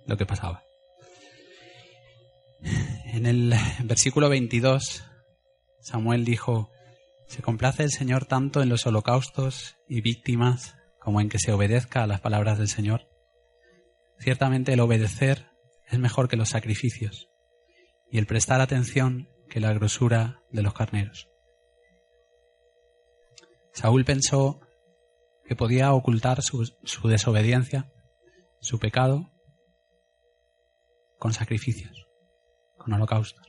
lo 0.05 0.15
que 0.15 0.25
pasaba. 0.25 0.63
En 3.07 3.25
el 3.25 3.53
versículo 3.83 4.29
22, 4.29 5.03
Samuel 5.81 6.23
dijo, 6.23 6.72
se 7.33 7.41
complace 7.41 7.81
el 7.81 7.89
Señor 7.89 8.25
tanto 8.25 8.61
en 8.61 8.69
los 8.69 8.85
holocaustos 8.85 9.77
y 9.87 10.01
víctimas 10.01 10.75
como 10.99 11.19
en 11.19 11.29
que 11.29 11.39
se 11.39 11.51
obedezca 11.51 12.03
a 12.03 12.07
las 12.07 12.21
palabras 12.21 12.59
del 12.59 12.67
Señor. 12.67 13.09
Ciertamente 14.19 14.71
el 14.73 14.79
obedecer 14.79 15.49
es 15.87 15.97
mejor 15.97 16.29
que 16.29 16.37
los 16.37 16.49
sacrificios 16.49 17.31
y 18.11 18.19
el 18.19 18.27
prestar 18.27 18.61
atención 18.61 19.29
que 19.49 19.59
la 19.59 19.73
grosura 19.73 20.43
de 20.51 20.61
los 20.61 20.75
carneros. 20.75 21.27
Saúl 23.73 24.05
pensó 24.05 24.61
que 25.43 25.55
podía 25.55 25.91
ocultar 25.91 26.43
su, 26.43 26.71
su 26.83 27.07
desobediencia 27.07 27.91
su 28.61 28.77
pecado 28.77 29.31
con 31.17 31.33
sacrificios, 31.33 32.07
con 32.77 32.93
holocaustos. 32.93 33.47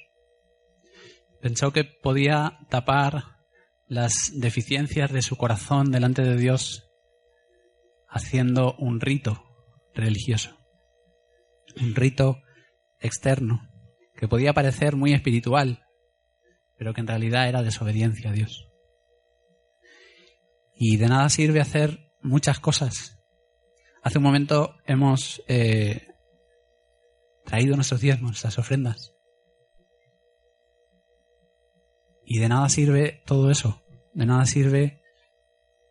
Pensó 1.42 1.70
que 1.70 1.84
podía 1.84 2.60
tapar 2.70 3.33
las 3.86 4.32
deficiencias 4.34 5.12
de 5.12 5.22
su 5.22 5.36
corazón 5.36 5.90
delante 5.90 6.22
de 6.22 6.36
Dios 6.36 6.90
haciendo 8.08 8.74
un 8.78 9.00
rito 9.00 9.42
religioso, 9.94 10.56
un 11.80 11.94
rito 11.94 12.40
externo 13.00 13.68
que 14.16 14.28
podía 14.28 14.52
parecer 14.52 14.96
muy 14.96 15.12
espiritual, 15.12 15.84
pero 16.76 16.94
que 16.94 17.00
en 17.00 17.06
realidad 17.06 17.48
era 17.48 17.62
desobediencia 17.62 18.30
a 18.30 18.32
Dios. 18.32 18.68
Y 20.76 20.96
de 20.96 21.08
nada 21.08 21.28
sirve 21.28 21.60
hacer 21.60 22.10
muchas 22.20 22.58
cosas 22.58 23.14
Hace 24.04 24.18
un 24.18 24.24
momento 24.24 24.76
hemos 24.84 25.42
eh, 25.48 26.08
traído 27.46 27.74
nuestros 27.74 28.02
diezmos, 28.02 28.32
nuestras 28.32 28.58
ofrendas. 28.58 29.13
Y 32.24 32.38
de 32.38 32.48
nada 32.48 32.68
sirve 32.68 33.22
todo 33.26 33.50
eso. 33.50 33.82
De 34.12 34.26
nada 34.26 34.46
sirve 34.46 35.02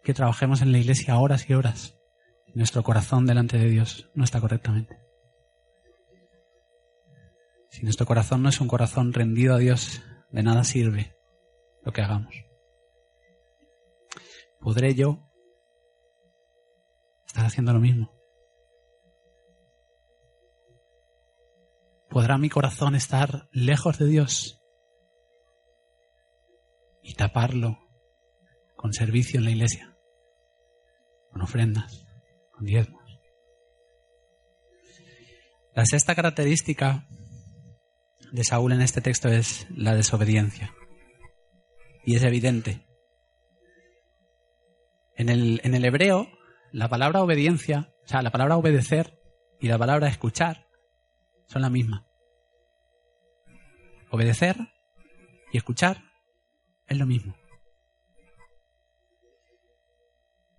que 0.04 0.14
trabajemos 0.14 0.62
en 0.62 0.72
la 0.72 0.80
iglesia 0.80 1.18
horas 1.18 1.50
y 1.50 1.54
horas. 1.54 1.98
Nuestro 2.54 2.84
corazón 2.84 3.26
delante 3.26 3.58
de 3.58 3.70
Dios 3.70 4.10
no 4.14 4.24
está 4.24 4.40
correctamente. 4.40 4.98
Si 7.70 7.84
nuestro 7.84 8.06
corazón 8.06 8.44
no 8.44 8.50
es 8.50 8.62
un 8.62 8.68
corazón 8.68 9.14
rendido 9.14 9.56
a 9.56 9.60
Dios, 9.60 10.04
de 10.30 10.44
nada 10.44 10.64
sirve 10.64 11.16
lo 11.84 11.92
que 11.92 12.02
hagamos. 12.02 12.36
¿Podré 14.60 14.94
yo 14.94 15.30
Estás 17.34 17.48
haciendo 17.48 17.74
lo 17.74 17.80
mismo. 17.80 18.14
¿Podrá 22.12 22.38
mi 22.38 22.48
corazón 22.48 22.94
estar 22.94 23.50
lejos 23.52 23.98
de 23.98 24.06
Dios 24.06 24.63
y 27.04 27.14
taparlo 27.14 27.78
con 28.76 28.94
servicio 28.94 29.38
en 29.38 29.46
la 29.46 29.52
iglesia, 29.52 29.96
con 31.30 31.42
ofrendas, 31.42 32.06
con 32.52 32.66
diezmos? 32.66 33.04
La 35.76 35.86
sexta 35.86 36.16
característica 36.16 37.08
de 38.32 38.44
Saúl 38.44 38.74
en 38.74 38.82
este 38.82 39.02
texto 39.02 39.30
es 39.30 39.68
la 39.70 39.96
desobediencia. 39.96 40.74
Y 42.06 42.16
es 42.16 42.24
evidente. 42.24 42.86
En 45.16 45.30
el, 45.30 45.62
en 45.64 45.74
el 45.74 45.86
hebreo, 45.86 46.28
la 46.72 46.90
palabra 46.90 47.22
obediencia, 47.22 47.94
o 48.04 48.08
sea, 48.08 48.22
la 48.22 48.32
palabra 48.32 48.58
obedecer 48.58 49.20
y 49.60 49.68
la 49.68 49.78
palabra 49.78 50.08
escuchar 50.08 50.68
son 51.48 51.62
la 51.62 51.70
misma. 51.70 52.08
Obedecer 54.12 54.58
y 55.52 55.58
escuchar 55.58 56.04
es 56.88 56.98
lo 56.98 57.06
mismo. 57.06 57.36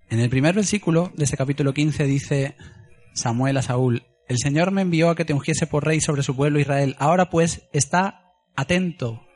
En 0.08 0.20
el 0.20 0.30
primer 0.30 0.54
versículo 0.54 1.12
de 1.16 1.24
este 1.24 1.36
capítulo 1.36 1.74
15 1.74 2.04
dice 2.04 2.56
Samuel 3.14 3.56
a 3.56 3.62
Saúl, 3.62 4.04
el 4.28 4.38
Señor 4.38 4.70
me 4.70 4.82
envió 4.82 5.10
a 5.10 5.16
que 5.16 5.24
te 5.24 5.32
ungiese 5.32 5.66
por 5.66 5.84
rey 5.84 6.00
sobre 6.00 6.22
su 6.22 6.36
pueblo 6.36 6.60
Israel. 6.60 6.96
Ahora 6.98 7.30
pues 7.30 7.68
está 7.72 8.32
atento 8.54 9.26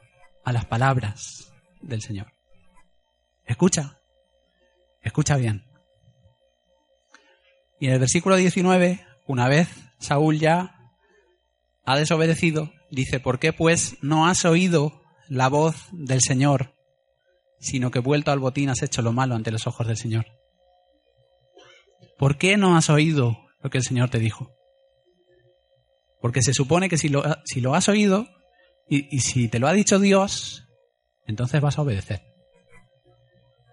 a 0.44 0.52
las 0.52 0.64
palabras 0.66 1.52
del 1.82 2.00
Señor. 2.00 2.32
Escucha, 3.44 3.98
escucha 5.02 5.36
bien. 5.36 5.64
Y 7.80 7.86
en 7.86 7.92
el 7.92 7.98
versículo 7.98 8.36
19, 8.36 9.04
una 9.26 9.48
vez 9.48 9.68
Saúl 9.98 10.38
ya 10.38 10.92
ha 11.84 11.98
desobedecido, 11.98 12.72
dice, 12.90 13.20
¿por 13.20 13.38
qué 13.38 13.52
pues 13.52 13.96
no 14.02 14.26
has 14.26 14.44
oído 14.44 15.02
la 15.28 15.48
voz 15.48 15.86
del 15.92 16.20
Señor, 16.20 16.74
sino 17.60 17.90
que 17.90 17.98
vuelto 17.98 18.30
al 18.30 18.38
botín 18.38 18.70
has 18.70 18.82
hecho 18.82 19.02
lo 19.02 19.12
malo 19.12 19.34
ante 19.34 19.50
los 19.50 19.66
ojos 19.66 19.86
del 19.86 19.96
Señor? 19.96 20.26
¿Por 22.18 22.38
qué 22.38 22.56
no 22.56 22.76
has 22.76 22.90
oído 22.90 23.38
lo 23.62 23.70
que 23.70 23.78
el 23.78 23.84
Señor 23.84 24.10
te 24.10 24.18
dijo? 24.18 24.54
Porque 26.20 26.42
se 26.42 26.52
supone 26.52 26.88
que 26.88 26.98
si 26.98 27.08
lo, 27.08 27.22
si 27.44 27.60
lo 27.60 27.74
has 27.74 27.88
oído 27.88 28.26
y, 28.88 29.14
y 29.14 29.20
si 29.20 29.48
te 29.48 29.58
lo 29.58 29.68
ha 29.68 29.72
dicho 29.72 29.98
Dios, 29.98 30.66
entonces 31.26 31.60
vas 31.60 31.78
a 31.78 31.82
obedecer. 31.82 32.22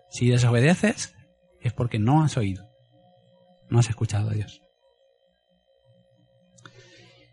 Si 0.09 0.29
desobedeces, 0.29 1.15
es 1.59 1.73
porque 1.73 1.99
no 1.99 2.23
has 2.23 2.37
oído. 2.37 2.69
No 3.69 3.79
has 3.79 3.89
escuchado 3.89 4.29
a 4.29 4.33
Dios. 4.33 4.61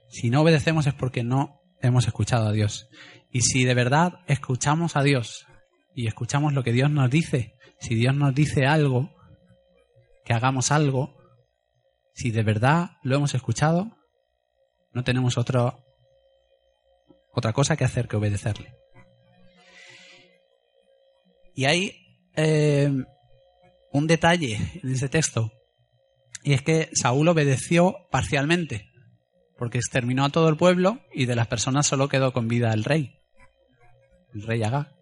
Si 0.08 0.30
no 0.30 0.42
obedecemos 0.42 0.86
es 0.86 0.94
porque 0.94 1.22
no 1.22 1.60
hemos 1.80 2.06
escuchado 2.06 2.48
a 2.48 2.52
Dios. 2.52 2.88
Y 3.30 3.42
si 3.42 3.64
de 3.64 3.74
verdad 3.74 4.20
escuchamos 4.26 4.96
a 4.96 5.02
Dios 5.02 5.46
y 5.94 6.06
escuchamos 6.06 6.52
lo 6.52 6.62
que 6.62 6.72
Dios 6.72 6.90
nos 6.90 7.10
dice, 7.10 7.54
si 7.80 7.94
Dios 7.94 8.14
nos 8.14 8.34
dice 8.34 8.66
algo, 8.66 9.14
que 10.24 10.32
hagamos 10.32 10.70
algo, 10.70 11.16
si 12.14 12.30
de 12.30 12.42
verdad 12.42 12.92
lo 13.02 13.16
hemos 13.16 13.34
escuchado, 13.34 13.96
no 14.92 15.04
tenemos 15.04 15.38
otra 15.38 15.74
cosa 17.54 17.76
que 17.76 17.84
hacer 17.84 18.08
que 18.08 18.16
obedecerle. 18.16 18.74
Y 21.54 21.64
hay 21.66 21.94
eh, 22.36 22.90
un 23.92 24.06
detalle 24.06 24.58
en 24.82 24.92
ese 24.92 25.08
texto, 25.08 25.52
y 26.42 26.54
es 26.54 26.62
que 26.62 26.90
Saúl 26.94 27.28
obedeció 27.28 28.08
parcialmente, 28.10 28.90
porque 29.58 29.78
exterminó 29.78 30.24
a 30.24 30.30
todo 30.30 30.48
el 30.48 30.56
pueblo 30.56 31.00
y 31.12 31.26
de 31.26 31.36
las 31.36 31.46
personas 31.46 31.86
solo 31.86 32.08
quedó 32.08 32.32
con 32.32 32.48
vida 32.48 32.72
el 32.72 32.84
rey, 32.84 33.18
el 34.34 34.42
rey 34.42 34.62
Agag. 34.62 35.01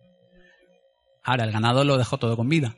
Ahora, 1.23 1.45
el 1.45 1.53
ganado 1.53 1.85
lo 1.85 1.99
dejó 1.99 2.19
todo 2.19 2.37
con 2.37 2.49
vida. 2.49 2.77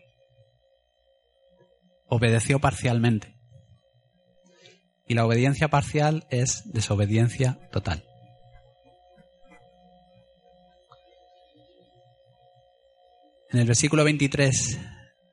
Obedeció 2.07 2.59
parcialmente. 2.59 3.37
Y 5.07 5.15
la 5.15 5.27
obediencia 5.27 5.69
parcial 5.69 6.27
es 6.31 6.63
desobediencia 6.73 7.59
total. 7.71 8.05
En 13.51 13.59
el 13.59 13.67
versículo 13.67 14.03
23 14.05 14.79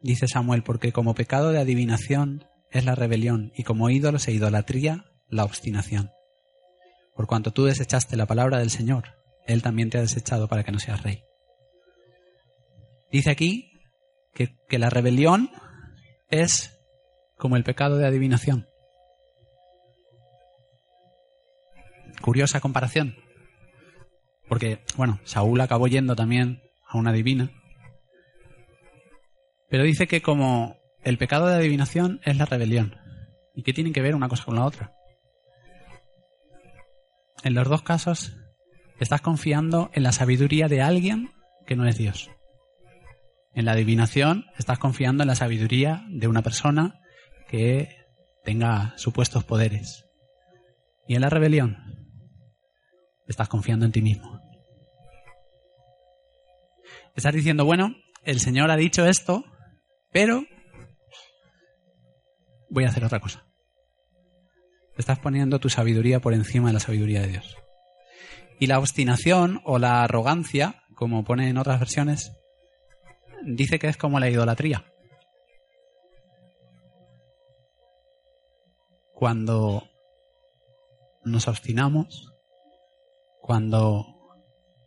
dice 0.01 0.27
Samuel, 0.27 0.63
porque 0.63 0.91
como 0.91 1.15
pecado 1.15 1.51
de 1.51 1.59
adivinación 1.59 2.45
es 2.69 2.83
la 2.83 2.95
rebelión 2.95 3.53
y 3.55 3.63
como 3.63 3.89
ídolos 3.89 4.27
e 4.27 4.33
idolatría 4.33 5.05
la 5.29 5.45
obstinación. 5.45 6.11
Por 7.15 7.27
cuanto 7.27 7.51
tú 7.51 7.65
desechaste 7.65 8.17
la 8.17 8.25
palabra 8.25 8.59
del 8.59 8.71
Señor, 8.71 9.15
Él 9.47 9.61
también 9.61 9.89
te 9.89 9.97
ha 9.97 10.01
desechado 10.01 10.47
para 10.47 10.63
que 10.63 10.71
no 10.71 10.79
seas 10.79 11.03
rey. 11.03 11.23
Dice 13.11 13.31
aquí 13.31 13.71
que, 14.33 14.55
que 14.67 14.79
la 14.79 14.89
rebelión 14.89 15.49
es 16.29 16.79
como 17.37 17.55
el 17.55 17.63
pecado 17.63 17.97
de 17.97 18.05
adivinación. 18.05 18.67
Curiosa 22.21 22.59
comparación. 22.59 23.15
Porque, 24.47 24.83
bueno, 24.97 25.19
Saúl 25.23 25.61
acabó 25.61 25.87
yendo 25.87 26.15
también 26.15 26.61
a 26.85 26.97
una 26.97 27.13
divina. 27.13 27.51
Pero 29.69 29.83
dice 29.83 30.07
que 30.07 30.21
como 30.21 30.77
el 31.03 31.17
pecado 31.17 31.47
de 31.47 31.55
adivinación 31.55 32.19
es 32.23 32.37
la 32.37 32.45
rebelión. 32.45 32.95
¿Y 33.55 33.63
qué 33.63 33.73
tienen 33.73 33.93
que 33.93 34.01
ver 34.01 34.15
una 34.15 34.27
cosa 34.27 34.43
con 34.45 34.55
la 34.55 34.65
otra? 34.65 34.93
En 37.43 37.53
los 37.53 37.69
dos 37.69 37.83
casos 37.83 38.35
estás 38.99 39.21
confiando 39.21 39.89
en 39.93 40.03
la 40.03 40.11
sabiduría 40.11 40.67
de 40.67 40.81
alguien 40.81 41.31
que 41.65 41.75
no 41.75 41.87
es 41.87 41.97
Dios. 41.97 42.29
En 43.59 43.65
la 43.65 43.73
adivinación 43.73 44.45
estás 44.57 44.79
confiando 44.79 45.21
en 45.21 45.27
la 45.27 45.35
sabiduría 45.35 46.05
de 46.07 46.29
una 46.29 46.41
persona 46.41 47.01
que 47.49 47.89
tenga 48.45 48.93
supuestos 48.95 49.43
poderes. 49.43 50.05
Y 51.09 51.15
en 51.15 51.21
la 51.21 51.29
rebelión 51.29 51.75
estás 53.27 53.49
confiando 53.49 53.85
en 53.85 53.91
ti 53.91 54.01
mismo. 54.01 54.39
Estás 57.17 57.33
diciendo, 57.33 57.65
bueno, 57.65 57.97
el 58.23 58.39
Señor 58.39 58.71
ha 58.71 58.77
dicho 58.77 59.05
esto, 59.05 59.43
pero 60.13 60.45
voy 62.69 62.85
a 62.85 62.87
hacer 62.87 63.03
otra 63.03 63.19
cosa. 63.19 63.45
Estás 64.97 65.19
poniendo 65.19 65.59
tu 65.59 65.67
sabiduría 65.67 66.21
por 66.21 66.33
encima 66.33 66.67
de 66.67 66.75
la 66.75 66.79
sabiduría 66.79 67.23
de 67.23 67.27
Dios. 67.27 67.57
Y 68.57 68.67
la 68.67 68.79
obstinación 68.79 69.59
o 69.65 69.79
la 69.79 70.01
arrogancia, 70.01 70.85
como 70.95 71.25
pone 71.25 71.49
en 71.49 71.57
otras 71.57 71.77
versiones, 71.81 72.38
dice 73.43 73.79
que 73.79 73.87
es 73.87 73.97
como 73.97 74.19
la 74.19 74.29
idolatría. 74.29 74.85
Cuando 79.13 79.83
nos 81.25 81.47
obstinamos, 81.47 82.33
cuando 83.41 84.05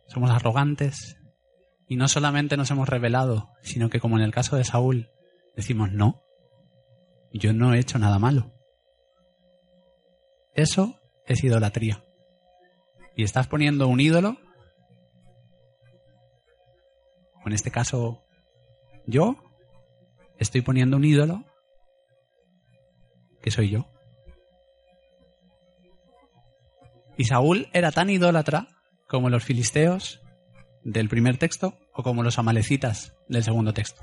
somos 0.07 0.31
arrogantes 0.31 1.17
y 1.87 1.95
no 1.95 2.07
solamente 2.07 2.57
nos 2.57 2.71
hemos 2.71 2.89
revelado, 2.89 3.49
sino 3.61 3.89
que 3.89 3.99
como 3.99 4.17
en 4.17 4.23
el 4.23 4.31
caso 4.31 4.55
de 4.55 4.63
Saúl, 4.63 5.11
decimos 5.55 5.91
no, 5.91 6.23
yo 7.31 7.53
no 7.53 7.73
he 7.73 7.79
hecho 7.79 7.99
nada 7.99 8.19
malo. 8.19 8.53
Eso 10.55 10.99
es 11.25 11.43
idolatría. 11.43 12.03
Y 13.15 13.23
estás 13.23 13.47
poniendo 13.47 13.87
un 13.87 13.99
ídolo, 13.99 14.37
o 17.43 17.47
en 17.47 17.53
este 17.53 17.71
caso 17.71 18.23
yo, 19.05 19.37
estoy 20.37 20.61
poniendo 20.61 20.97
un 20.97 21.05
ídolo 21.05 21.45
que 23.41 23.51
soy 23.51 23.69
yo. 23.69 23.87
Y 27.17 27.25
Saúl 27.25 27.67
era 27.73 27.91
tan 27.91 28.09
idólatra 28.09 28.67
como 29.07 29.29
los 29.29 29.43
filisteos 29.43 30.21
del 30.83 31.09
primer 31.09 31.37
texto 31.37 31.77
o 31.93 32.03
como 32.03 32.23
los 32.23 32.39
amalecitas 32.39 33.15
del 33.27 33.43
segundo 33.43 33.73
texto. 33.73 34.01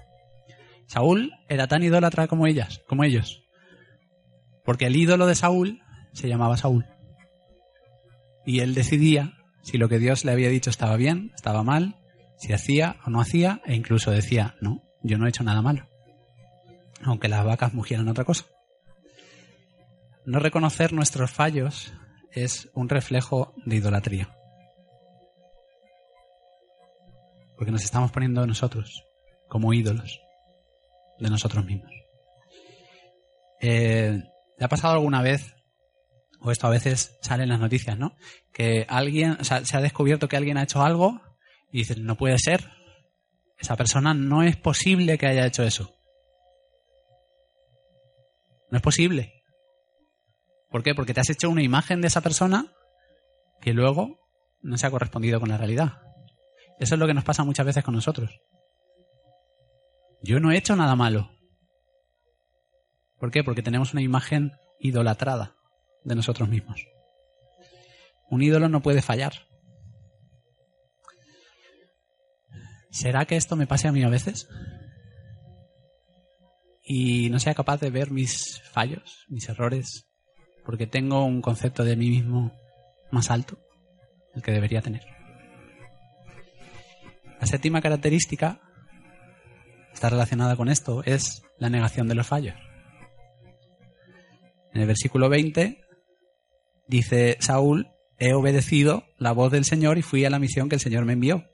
Saúl 0.86 1.32
era 1.48 1.66
tan 1.66 1.82
idólatra 1.82 2.28
como 2.28 2.46
ellas, 2.46 2.82
como 2.86 3.04
ellos. 3.04 3.42
Porque 4.64 4.86
el 4.86 4.96
ídolo 4.96 5.26
de 5.26 5.34
Saúl 5.34 5.82
se 6.12 6.28
llamaba 6.28 6.56
Saúl. 6.56 6.86
Y 8.44 8.60
él 8.60 8.74
decidía 8.74 9.34
si 9.62 9.78
lo 9.78 9.88
que 9.88 9.98
Dios 9.98 10.24
le 10.24 10.32
había 10.32 10.48
dicho 10.48 10.70
estaba 10.70 10.96
bien, 10.96 11.32
estaba 11.34 11.62
mal, 11.62 11.96
si 12.38 12.52
hacía 12.52 12.96
o 13.06 13.10
no 13.10 13.20
hacía, 13.20 13.60
e 13.66 13.74
incluso 13.74 14.10
decía, 14.10 14.56
no, 14.60 14.82
yo 15.02 15.18
no 15.18 15.26
he 15.26 15.28
hecho 15.30 15.44
nada 15.44 15.62
malo. 15.62 15.86
Aunque 17.02 17.28
las 17.28 17.44
vacas 17.44 17.72
mugieran 17.74 18.08
otra 18.08 18.24
cosa. 18.24 18.44
No 20.26 20.38
reconocer 20.38 20.92
nuestros 20.92 21.30
fallos 21.30 21.92
es 22.32 22.68
un 22.74 22.88
reflejo 22.88 23.54
de 23.64 23.76
idolatría. 23.76 24.28
Porque 27.56 27.72
nos 27.72 27.84
estamos 27.84 28.10
poniendo 28.10 28.46
nosotros 28.46 29.04
como 29.48 29.72
ídolos 29.72 30.20
de 31.18 31.30
nosotros 31.30 31.64
mismos. 31.64 31.90
Eh, 33.60 34.22
¿Le 34.58 34.64
ha 34.64 34.68
pasado 34.68 34.94
alguna 34.94 35.22
vez, 35.22 35.54
o 36.40 36.50
esto 36.50 36.66
a 36.66 36.70
veces 36.70 37.18
sale 37.20 37.42
en 37.42 37.50
las 37.50 37.60
noticias, 37.60 37.98
¿no? 37.98 38.16
Que 38.52 38.86
alguien, 38.88 39.36
o 39.40 39.44
sea, 39.44 39.64
se 39.64 39.76
ha 39.76 39.80
descubierto 39.80 40.28
que 40.28 40.36
alguien 40.36 40.56
ha 40.56 40.62
hecho 40.62 40.82
algo 40.82 41.20
y 41.70 41.78
dices, 41.78 41.98
no 41.98 42.16
puede 42.16 42.38
ser. 42.38 42.70
Esa 43.60 43.76
persona 43.76 44.14
no 44.14 44.42
es 44.42 44.56
posible 44.56 45.18
que 45.18 45.26
haya 45.26 45.46
hecho 45.46 45.62
eso. 45.62 45.94
No 48.70 48.76
es 48.76 48.82
posible. 48.82 49.44
¿Por 50.70 50.82
qué? 50.82 50.94
Porque 50.94 51.12
te 51.12 51.20
has 51.20 51.30
hecho 51.30 51.50
una 51.50 51.62
imagen 51.62 52.00
de 52.00 52.06
esa 52.06 52.20
persona 52.20 52.72
que 53.60 53.74
luego 53.74 54.20
no 54.62 54.78
se 54.78 54.86
ha 54.86 54.90
correspondido 54.90 55.40
con 55.40 55.48
la 55.48 55.58
realidad. 55.58 56.00
Eso 56.78 56.94
es 56.94 56.98
lo 56.98 57.06
que 57.06 57.14
nos 57.14 57.24
pasa 57.24 57.44
muchas 57.44 57.66
veces 57.66 57.84
con 57.84 57.94
nosotros. 57.94 58.40
Yo 60.22 60.40
no 60.40 60.52
he 60.52 60.56
hecho 60.56 60.76
nada 60.76 60.96
malo. 60.96 61.30
¿Por 63.18 63.30
qué? 63.30 63.44
Porque 63.44 63.62
tenemos 63.62 63.92
una 63.92 64.02
imagen 64.02 64.52
idolatrada 64.78 65.56
de 66.04 66.14
nosotros 66.14 66.48
mismos. 66.48 66.86
Un 68.30 68.42
ídolo 68.42 68.68
no 68.68 68.80
puede 68.80 69.02
fallar. 69.02 69.49
¿Será 72.90 73.24
que 73.24 73.36
esto 73.36 73.56
me 73.56 73.66
pase 73.66 73.88
a 73.88 73.92
mí 73.92 74.02
a 74.02 74.08
veces? 74.08 74.48
Y 76.82 77.30
no 77.30 77.38
sea 77.38 77.54
capaz 77.54 77.80
de 77.80 77.90
ver 77.90 78.10
mis 78.10 78.60
fallos, 78.72 79.26
mis 79.28 79.48
errores, 79.48 80.08
porque 80.64 80.86
tengo 80.86 81.24
un 81.24 81.40
concepto 81.40 81.84
de 81.84 81.96
mí 81.96 82.10
mismo 82.10 82.52
más 83.12 83.30
alto, 83.30 83.58
el 84.34 84.42
que 84.42 84.52
debería 84.52 84.82
tener. 84.82 85.02
La 87.40 87.46
séptima 87.46 87.80
característica 87.80 88.60
está 89.92 90.10
relacionada 90.10 90.56
con 90.56 90.68
esto, 90.68 91.02
es 91.04 91.42
la 91.58 91.70
negación 91.70 92.08
de 92.08 92.14
los 92.14 92.26
fallos. 92.26 92.56
En 94.72 94.80
el 94.80 94.86
versículo 94.86 95.28
20 95.28 95.80
dice 96.86 97.36
Saúl, 97.40 97.88
he 98.18 98.34
obedecido 98.34 99.04
la 99.16 99.32
voz 99.32 99.52
del 99.52 99.64
Señor 99.64 99.98
y 99.98 100.02
fui 100.02 100.24
a 100.24 100.30
la 100.30 100.38
misión 100.38 100.68
que 100.68 100.76
el 100.76 100.80
Señor 100.80 101.04
me 101.04 101.14
envió. 101.14 101.49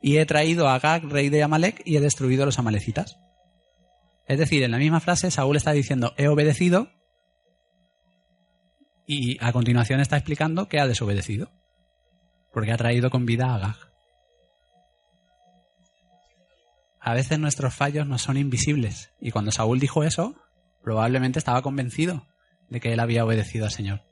Y 0.00 0.18
he 0.18 0.26
traído 0.26 0.68
a 0.68 0.74
Agag, 0.74 1.04
rey 1.04 1.28
de 1.28 1.42
Amalek, 1.42 1.82
y 1.84 1.96
he 1.96 2.00
destruido 2.00 2.42
a 2.42 2.46
los 2.46 2.58
amalecitas. 2.58 3.18
Es 4.26 4.38
decir, 4.38 4.62
en 4.62 4.72
la 4.72 4.78
misma 4.78 5.00
frase 5.00 5.30
Saúl 5.30 5.56
está 5.56 5.72
diciendo, 5.72 6.14
he 6.16 6.28
obedecido, 6.28 6.90
y 9.06 9.36
a 9.44 9.52
continuación 9.52 10.00
está 10.00 10.16
explicando 10.16 10.68
que 10.68 10.80
ha 10.80 10.86
desobedecido, 10.86 11.50
porque 12.52 12.72
ha 12.72 12.76
traído 12.76 13.10
con 13.10 13.24
vida 13.24 13.46
a 13.46 13.54
Agag. 13.56 13.86
a 17.06 17.14
veces 17.14 17.38
nuestros 17.38 17.72
fallos 17.72 18.04
no 18.04 18.18
son 18.18 18.36
invisibles. 18.36 19.12
Y 19.20 19.30
cuando 19.30 19.52
Saúl 19.52 19.78
dijo 19.78 20.02
eso, 20.02 20.34
probablemente 20.82 21.38
estaba 21.38 21.62
convencido 21.62 22.26
de 22.68 22.80
que 22.80 22.92
él 22.92 22.98
había 22.98 23.24
obedecido 23.24 23.64
al 23.64 23.70
Señor. 23.70 24.02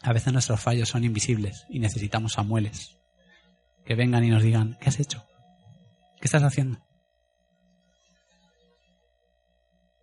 A 0.00 0.14
veces 0.14 0.32
nuestros 0.32 0.60
fallos 0.60 0.88
son 0.88 1.04
invisibles 1.04 1.66
y 1.68 1.80
necesitamos 1.80 2.32
Samueles 2.32 2.97
que 3.88 3.94
vengan 3.94 4.22
y 4.22 4.28
nos 4.28 4.42
digan, 4.42 4.76
¿qué 4.82 4.90
has 4.90 5.00
hecho? 5.00 5.24
¿Qué 6.20 6.26
estás 6.26 6.42
haciendo? 6.42 6.78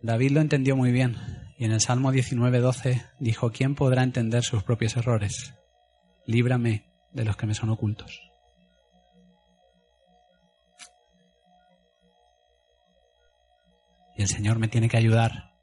David 0.02 0.32
lo 0.32 0.40
entendió 0.40 0.74
muy 0.74 0.90
bien 0.90 1.14
y 1.56 1.66
en 1.66 1.70
el 1.70 1.80
Salmo 1.80 2.10
19:12 2.10 3.12
dijo, 3.20 3.52
¿quién 3.52 3.76
podrá 3.76 4.02
entender 4.02 4.42
sus 4.42 4.64
propios 4.64 4.96
errores? 4.96 5.54
Líbrame 6.26 6.90
de 7.12 7.24
los 7.24 7.36
que 7.36 7.46
me 7.46 7.54
son 7.54 7.70
ocultos. 7.70 8.20
Y 14.16 14.22
el 14.22 14.28
Señor 14.28 14.58
me 14.58 14.66
tiene 14.66 14.88
que 14.88 14.96
ayudar 14.96 15.54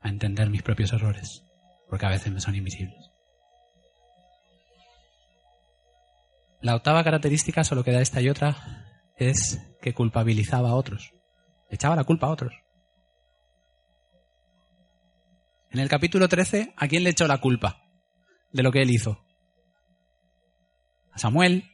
a 0.00 0.08
entender 0.08 0.48
mis 0.48 0.62
propios 0.62 0.94
errores, 0.94 1.44
porque 1.90 2.06
a 2.06 2.10
veces 2.10 2.32
me 2.32 2.40
son 2.40 2.54
invisibles. 2.54 3.17
La 6.60 6.74
octava 6.74 7.04
característica, 7.04 7.62
solo 7.62 7.84
queda 7.84 8.00
esta 8.00 8.20
y 8.20 8.28
otra, 8.28 8.56
es 9.16 9.60
que 9.80 9.94
culpabilizaba 9.94 10.70
a 10.70 10.74
otros. 10.74 11.12
Echaba 11.70 11.96
la 11.96 12.04
culpa 12.04 12.26
a 12.26 12.30
otros. 12.30 12.52
En 15.70 15.80
el 15.80 15.88
capítulo 15.88 16.28
13, 16.28 16.74
¿a 16.76 16.88
quién 16.88 17.04
le 17.04 17.10
echó 17.10 17.26
la 17.26 17.38
culpa 17.38 17.82
de 18.52 18.62
lo 18.62 18.72
que 18.72 18.82
él 18.82 18.90
hizo? 18.90 19.24
A 21.12 21.18
Samuel. 21.18 21.64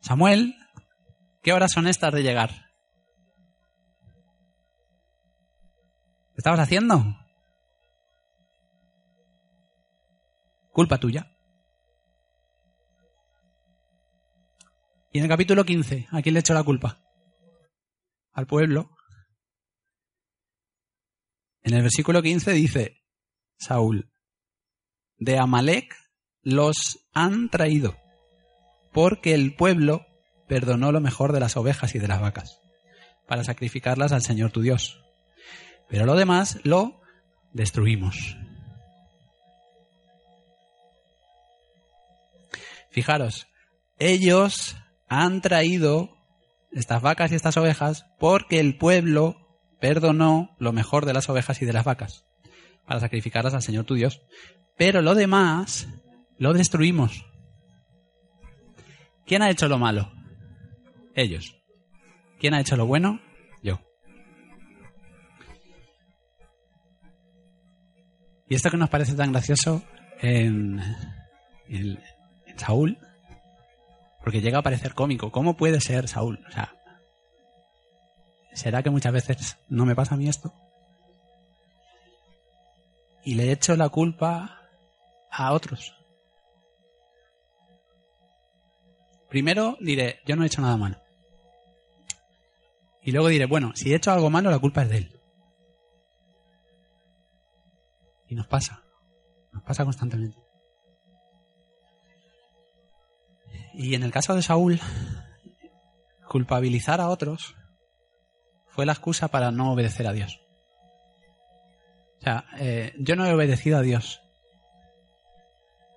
Samuel, 0.00 0.56
¿qué 1.42 1.52
horas 1.52 1.70
son 1.70 1.86
estas 1.86 2.12
de 2.12 2.22
llegar? 2.22 2.50
¿Qué 6.32 6.38
estabas 6.38 6.60
haciendo? 6.60 7.04
Culpa 10.72 10.98
tuya. 10.98 11.31
Y 15.12 15.18
en 15.18 15.24
el 15.24 15.30
capítulo 15.30 15.64
15, 15.64 16.08
¿a 16.10 16.22
quién 16.22 16.32
le 16.32 16.40
echó 16.40 16.54
la 16.54 16.62
culpa? 16.62 16.98
Al 18.32 18.46
pueblo. 18.46 18.96
En 21.62 21.74
el 21.74 21.82
versículo 21.82 22.22
15 22.22 22.52
dice 22.52 23.02
Saúl, 23.58 24.10
de 25.18 25.38
Amalek 25.38 25.94
los 26.40 27.06
han 27.12 27.50
traído, 27.50 27.94
porque 28.90 29.34
el 29.34 29.54
pueblo 29.54 30.06
perdonó 30.48 30.92
lo 30.92 31.00
mejor 31.00 31.32
de 31.32 31.40
las 31.40 31.58
ovejas 31.58 31.94
y 31.94 31.98
de 31.98 32.08
las 32.08 32.22
vacas, 32.22 32.58
para 33.28 33.44
sacrificarlas 33.44 34.12
al 34.12 34.22
Señor 34.22 34.50
tu 34.50 34.62
Dios. 34.62 35.04
Pero 35.90 36.06
lo 36.06 36.16
demás 36.16 36.58
lo 36.64 37.02
destruimos. 37.52 38.38
Fijaros, 42.90 43.46
ellos 43.98 44.76
han 45.20 45.42
traído 45.42 46.16
estas 46.70 47.02
vacas 47.02 47.32
y 47.32 47.34
estas 47.34 47.56
ovejas 47.56 48.06
porque 48.18 48.60
el 48.60 48.78
pueblo 48.78 49.36
perdonó 49.80 50.56
lo 50.58 50.72
mejor 50.72 51.04
de 51.04 51.12
las 51.12 51.28
ovejas 51.28 51.60
y 51.60 51.66
de 51.66 51.72
las 51.72 51.84
vacas 51.84 52.24
para 52.86 53.00
sacrificarlas 53.00 53.54
al 53.54 53.62
Señor 53.62 53.84
tu 53.84 53.94
Dios. 53.94 54.22
Pero 54.76 55.02
lo 55.02 55.14
demás 55.14 55.88
lo 56.38 56.52
destruimos. 56.54 57.26
¿Quién 59.26 59.42
ha 59.42 59.50
hecho 59.50 59.68
lo 59.68 59.78
malo? 59.78 60.10
Ellos. 61.14 61.56
¿Quién 62.40 62.54
ha 62.54 62.60
hecho 62.60 62.76
lo 62.76 62.86
bueno? 62.86 63.20
Yo. 63.62 63.80
Y 68.48 68.54
esto 68.54 68.70
que 68.70 68.76
nos 68.76 68.90
parece 68.90 69.14
tan 69.14 69.30
gracioso 69.32 69.82
en, 70.20 70.80
Saúl, 72.56 72.98
porque 74.22 74.40
llega 74.40 74.58
a 74.58 74.62
parecer 74.62 74.94
cómico. 74.94 75.30
¿Cómo 75.32 75.56
puede 75.56 75.80
ser 75.80 76.08
Saúl? 76.08 76.44
O 76.48 76.50
sea, 76.50 76.72
¿Será 78.54 78.82
que 78.82 78.90
muchas 78.90 79.12
veces 79.12 79.56
no 79.68 79.86
me 79.86 79.94
pasa 79.94 80.14
a 80.14 80.18
mí 80.18 80.28
esto? 80.28 80.52
Y 83.24 83.34
le 83.34 83.50
echo 83.52 83.76
la 83.76 83.88
culpa 83.88 84.60
a 85.30 85.52
otros. 85.52 85.94
Primero 89.28 89.78
diré, 89.80 90.20
yo 90.26 90.36
no 90.36 90.42
he 90.42 90.46
hecho 90.46 90.60
nada 90.60 90.76
malo. 90.76 91.00
Y 93.00 93.12
luego 93.12 93.28
diré, 93.28 93.46
bueno, 93.46 93.72
si 93.74 93.92
he 93.92 93.96
hecho 93.96 94.12
algo 94.12 94.28
malo, 94.28 94.50
la 94.50 94.58
culpa 94.58 94.82
es 94.82 94.90
de 94.90 94.96
él. 94.98 95.20
Y 98.28 98.34
nos 98.34 98.46
pasa. 98.46 98.82
Nos 99.52 99.62
pasa 99.62 99.84
constantemente. 99.84 100.41
Y 103.74 103.94
en 103.94 104.02
el 104.02 104.10
caso 104.10 104.34
de 104.34 104.42
Saúl, 104.42 104.80
culpabilizar 106.28 107.00
a 107.00 107.08
otros 107.08 107.54
fue 108.68 108.86
la 108.86 108.92
excusa 108.92 109.28
para 109.28 109.50
no 109.50 109.72
obedecer 109.72 110.06
a 110.06 110.12
Dios. 110.12 110.40
O 112.18 112.22
sea, 112.22 112.44
eh, 112.58 112.94
yo 112.98 113.16
no 113.16 113.26
he 113.26 113.34
obedecido 113.34 113.78
a 113.78 113.82
Dios. 113.82 114.20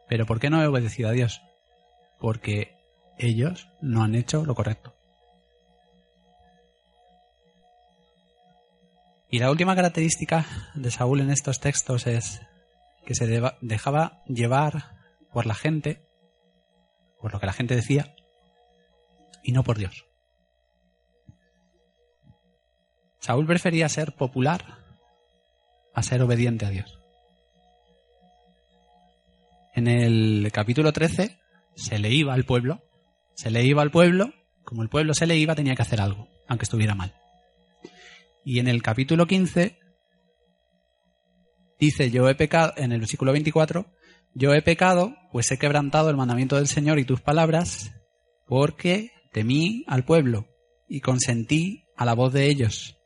¿Pero 0.08 0.26
por 0.26 0.40
qué 0.40 0.50
no 0.50 0.62
he 0.62 0.68
obedecido 0.68 1.10
a 1.10 1.14
Dios? 1.14 1.42
Porque 2.20 2.76
ellos 3.18 3.70
no 3.82 4.04
han 4.04 4.16
hecho 4.16 4.46
lo 4.46 4.56
correcto. 4.56 4.96
Y 9.30 9.40
la 9.40 9.52
última 9.52 9.76
característica 9.76 10.46
de 10.76 10.92
Saúl 10.92 11.22
en 11.22 11.30
estos 11.30 11.60
textos 11.60 12.08
es 12.08 12.42
que 13.06 13.16
se 13.16 13.28
dejaba 13.62 14.24
llevar 14.28 14.96
por 15.32 15.46
la 15.46 15.56
gente, 15.56 16.08
por 17.26 17.34
lo 17.34 17.40
que 17.40 17.48
la 17.48 17.54
gente 17.54 17.76
decía, 17.76 18.14
y 19.42 19.52
no 19.52 19.64
por 19.64 19.80
Dios. 19.80 20.06
Saúl 23.18 23.48
prefería 23.48 23.90
ser 23.90 24.14
popular 24.14 24.78
a 25.96 26.04
ser 26.04 26.22
obediente 26.22 26.68
a 26.68 26.70
Dios. 26.70 27.00
En 29.74 29.88
el 29.88 30.52
capítulo 30.54 30.94
13 30.94 31.40
se 31.74 31.98
le 31.98 32.12
iba 32.12 32.36
al 32.36 32.46
pueblo, 32.46 32.84
se 33.34 33.50
le 33.50 33.64
iba 33.64 33.82
al 33.82 33.90
pueblo, 33.90 34.32
como 34.64 34.84
el 34.84 34.90
pueblo 34.90 35.16
se 35.16 35.26
le 35.26 35.36
iba 35.36 35.56
tenía 35.56 35.74
que 35.74 35.82
hacer 35.82 36.02
algo, 36.02 36.30
aunque 36.48 36.66
estuviera 36.66 36.94
mal. 36.94 37.16
Y 38.44 38.60
en 38.60 38.68
el 38.68 38.84
capítulo 38.84 39.26
15 39.26 39.80
dice, 41.80 42.12
yo 42.12 42.30
he 42.30 42.36
pecado, 42.36 42.74
en 42.78 42.92
el 42.92 43.00
versículo 43.00 43.32
24, 43.32 43.88
yo 44.36 44.54
he 44.54 44.62
pecado, 44.62 45.16
pues 45.32 45.50
he 45.52 45.58
quebrantado 45.58 46.10
el 46.10 46.18
mandamiento 46.18 46.58
del 46.58 46.68
Señor 46.68 47.00
y 47.00 47.06
tus 47.06 47.22
palabras, 47.22 47.94
porque 48.46 49.12
temí 49.32 49.86
al 49.88 50.04
pueblo 50.04 50.48
y 50.88 51.00
consentí 51.00 51.88
a 51.96 52.06
la 52.06 52.14
voz 52.14 52.34
de 52.34 52.48
ellos. 52.48 52.98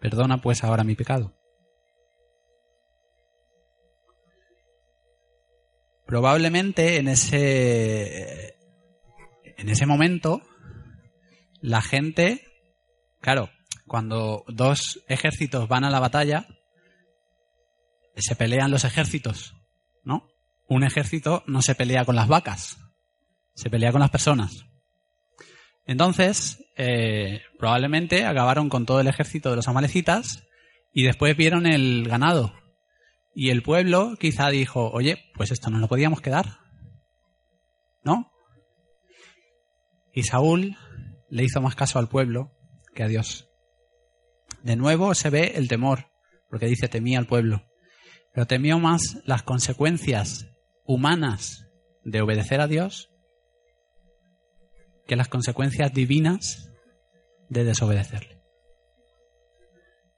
Perdona 0.00 0.42
pues 0.42 0.62
ahora 0.62 0.84
mi 0.84 0.94
pecado. 0.94 1.34
Probablemente 6.06 6.96
en 6.96 7.08
ese 7.08 8.56
en 9.56 9.68
ese 9.68 9.86
momento 9.86 10.42
la 11.60 11.80
gente, 11.82 12.44
claro, 13.20 13.50
cuando 13.86 14.44
dos 14.48 15.02
ejércitos 15.08 15.68
van 15.68 15.84
a 15.84 15.90
la 15.90 16.00
batalla, 16.00 16.46
se 18.16 18.36
pelean 18.36 18.70
los 18.70 18.84
ejércitos, 18.84 19.54
¿no? 20.04 20.29
Un 20.70 20.84
ejército 20.84 21.42
no 21.48 21.62
se 21.62 21.74
pelea 21.74 22.04
con 22.04 22.14
las 22.14 22.28
vacas, 22.28 22.78
se 23.54 23.68
pelea 23.68 23.90
con 23.90 24.00
las 24.00 24.10
personas. 24.10 24.66
Entonces, 25.84 26.64
eh, 26.76 27.42
probablemente 27.58 28.24
acabaron 28.24 28.68
con 28.68 28.86
todo 28.86 29.00
el 29.00 29.08
ejército 29.08 29.50
de 29.50 29.56
los 29.56 29.66
amalecitas 29.66 30.46
y 30.92 31.02
después 31.02 31.36
vieron 31.36 31.66
el 31.66 32.06
ganado. 32.06 32.54
Y 33.34 33.50
el 33.50 33.64
pueblo 33.64 34.14
quizá 34.16 34.48
dijo, 34.50 34.92
oye, 34.92 35.24
pues 35.34 35.50
esto 35.50 35.70
no 35.70 35.80
lo 35.80 35.88
podíamos 35.88 36.20
quedar. 36.20 36.58
¿No? 38.04 38.30
Y 40.14 40.22
Saúl 40.22 40.76
le 41.30 41.42
hizo 41.42 41.60
más 41.60 41.74
caso 41.74 41.98
al 41.98 42.08
pueblo 42.08 42.52
que 42.94 43.02
a 43.02 43.08
Dios. 43.08 43.48
De 44.62 44.76
nuevo 44.76 45.16
se 45.16 45.30
ve 45.30 45.54
el 45.56 45.66
temor, 45.66 46.12
porque 46.48 46.66
dice 46.66 46.86
temía 46.86 47.18
al 47.18 47.26
pueblo. 47.26 47.66
Pero 48.32 48.46
temió 48.46 48.78
más 48.78 49.18
las 49.24 49.42
consecuencias 49.42 50.46
humanas 50.90 51.68
de 52.02 52.20
obedecer 52.20 52.60
a 52.60 52.66
Dios 52.66 53.12
que 55.06 55.14
las 55.14 55.28
consecuencias 55.28 55.92
divinas 55.92 56.72
de 57.48 57.62
desobedecerle. 57.62 58.42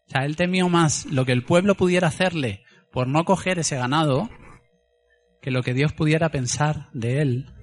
O 0.06 0.10
sea, 0.12 0.24
él 0.24 0.36
temió 0.36 0.70
más 0.70 1.04
lo 1.04 1.26
que 1.26 1.32
el 1.32 1.44
pueblo 1.44 1.74
pudiera 1.74 2.08
hacerle 2.08 2.64
por 2.90 3.06
no 3.06 3.26
coger 3.26 3.58
ese 3.58 3.76
ganado 3.76 4.30
que 5.42 5.50
lo 5.50 5.62
que 5.62 5.74
Dios 5.74 5.92
pudiera 5.92 6.30
pensar 6.30 6.88
de 6.94 7.20
él 7.20 7.54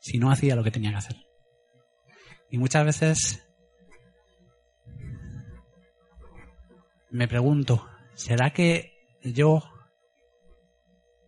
si 0.00 0.16
no 0.16 0.30
hacía 0.30 0.56
lo 0.56 0.64
que 0.64 0.70
tenía 0.70 0.92
que 0.92 0.96
hacer. 0.96 1.16
Y 2.50 2.56
muchas 2.56 2.86
veces 2.86 3.46
me 7.10 7.28
pregunto, 7.28 7.86
¿será 8.14 8.50
que 8.54 8.94
yo 9.22 9.62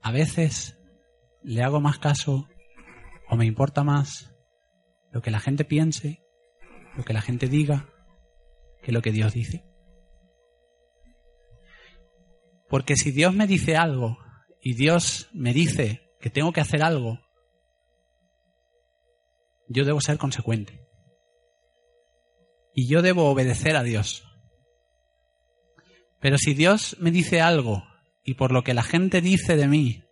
a 0.03 0.13
veces 0.13 0.79
le 1.43 1.63
hago 1.63 1.81
más 1.81 1.99
caso 1.99 2.49
¿O 3.31 3.37
me 3.37 3.47
importa 3.47 3.85
más 3.85 4.35
lo 5.13 5.23
que 5.23 5.31
la 5.31 5.39
gente 5.39 5.65
piense, 5.65 6.21
lo 6.97 7.05
que 7.05 7.13
la 7.13 7.23
gente 7.23 7.47
diga, 7.47 7.89
que 8.83 8.91
lo 8.91 9.03
que 9.03 9.13
Dios 9.13 9.33
dice? 9.33 9.65
Porque 12.69 12.97
si 12.97 13.13
Dios 13.13 13.33
me 13.33 13.47
dice 13.47 13.77
algo 13.77 14.19
y 14.61 14.75
Dios 14.75 15.29
me 15.33 15.55
dice 15.55 16.11
que 16.21 16.29
tengo 16.29 16.53
que 16.53 16.61
hacer 16.61 16.83
algo, 16.83 17.21
yo 19.69 19.85
debo 19.85 20.01
ser 20.01 20.19
consecuente. 20.19 20.79
y 22.73 22.89
yo 22.89 23.03
debo 23.03 23.29
obedecer 23.29 23.77
a 23.77 23.83
Dios. 23.83 24.25
Pero 26.21 26.39
si 26.39 26.55
Dios 26.55 26.97
me 27.01 27.11
dice 27.11 27.41
algo 27.41 27.83
y 28.23 28.35
por 28.35 28.53
lo 28.53 28.63
que 28.63 28.75
la 28.75 28.83
gente 28.83 29.21
dice 29.21 29.57
de 29.57 29.67
mí, 29.67 30.05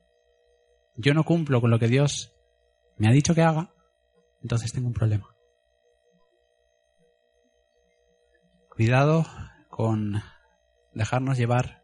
yo 0.97 1.15
no 1.15 1.25
cumplo 1.25 1.61
con 1.61 1.71
lo 1.71 1.79
que 1.79 1.89
Dios 1.89 2.35
me 2.97 3.09
ha 3.09 3.13
dicho 3.13 3.35
que 3.35 3.43
haga, 3.43 3.73
entonces 4.43 4.73
tengo 4.73 4.89
un 4.89 4.95
problema. 4.95 5.35
Cuidado 8.71 9.27
con 9.69 10.23
dejarnos 10.93 11.39
llevar 11.39 11.83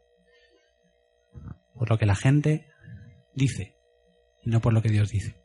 por 1.74 1.90
lo 1.90 1.98
que 1.98 2.06
la 2.06 2.14
gente 2.14 2.68
dice 3.34 3.76
y 4.42 4.50
no 4.50 4.60
por 4.60 4.72
lo 4.72 4.82
que 4.82 4.90
Dios 4.90 5.10
dice. 5.10 5.44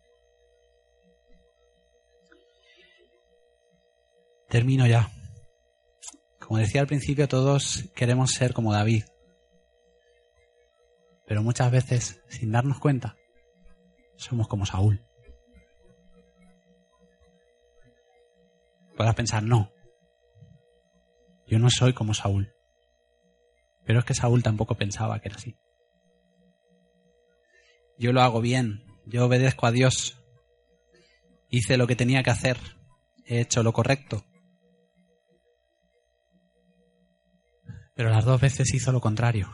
Termino 4.50 4.88
ya. 4.88 5.12
Como 6.40 6.58
decía 6.58 6.82
al 6.82 6.88
principio, 6.88 7.28
todos 7.28 7.90
queremos 7.96 8.32
ser 8.32 8.54
como 8.54 8.74
David. 8.74 9.04
Pero 11.30 11.44
muchas 11.44 11.72
veces, 11.72 12.24
sin 12.28 12.52
darnos 12.52 12.80
cuenta, 12.80 13.16
somos 14.18 14.48
como 14.48 14.66
Saúl. 14.66 15.06
Podrás 18.98 19.14
pensar, 19.14 19.44
no, 19.44 19.72
yo 21.46 21.60
no 21.60 21.70
soy 21.70 21.94
como 21.94 22.16
Saúl. 22.16 22.52
Pero 23.86 24.00
es 24.00 24.06
que 24.06 24.16
Saúl 24.16 24.42
tampoco 24.42 24.74
pensaba 24.74 25.20
que 25.20 25.28
era 25.28 25.38
así. 25.38 25.56
Yo 28.00 28.12
lo 28.12 28.22
hago 28.22 28.42
bien, 28.42 28.88
yo 29.06 29.28
obedezco 29.28 29.68
a 29.68 29.72
Dios, 29.72 30.20
hice 31.48 31.78
lo 31.78 31.86
que 31.86 31.96
tenía 31.96 32.24
que 32.24 32.32
hacer, 32.32 32.58
he 33.26 33.42
hecho 33.42 33.62
lo 33.62 33.72
correcto. 33.72 34.26
Pero 37.94 38.10
las 38.10 38.26
dos 38.26 38.42
veces 38.42 38.74
hizo 38.74 38.92
lo 38.92 39.00
contrario 39.00 39.48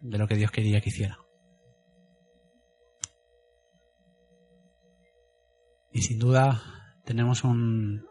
de 0.00 0.18
lo 0.18 0.26
que 0.26 0.36
Dios 0.36 0.50
quería 0.50 0.80
que 0.80 0.90
hiciera. 0.90 1.18
Y 5.92 6.02
sin 6.02 6.18
duda 6.18 6.62
tenemos 7.04 7.44
un, 7.44 8.06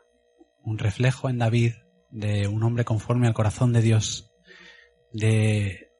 un 0.63 0.77
reflejo 0.77 1.29
en 1.29 1.37
David 1.37 1.73
de 2.09 2.47
un 2.47 2.63
hombre 2.63 2.85
conforme 2.85 3.27
al 3.27 3.33
corazón 3.33 3.73
de 3.73 3.81
Dios, 3.81 4.31
de, 5.11 5.91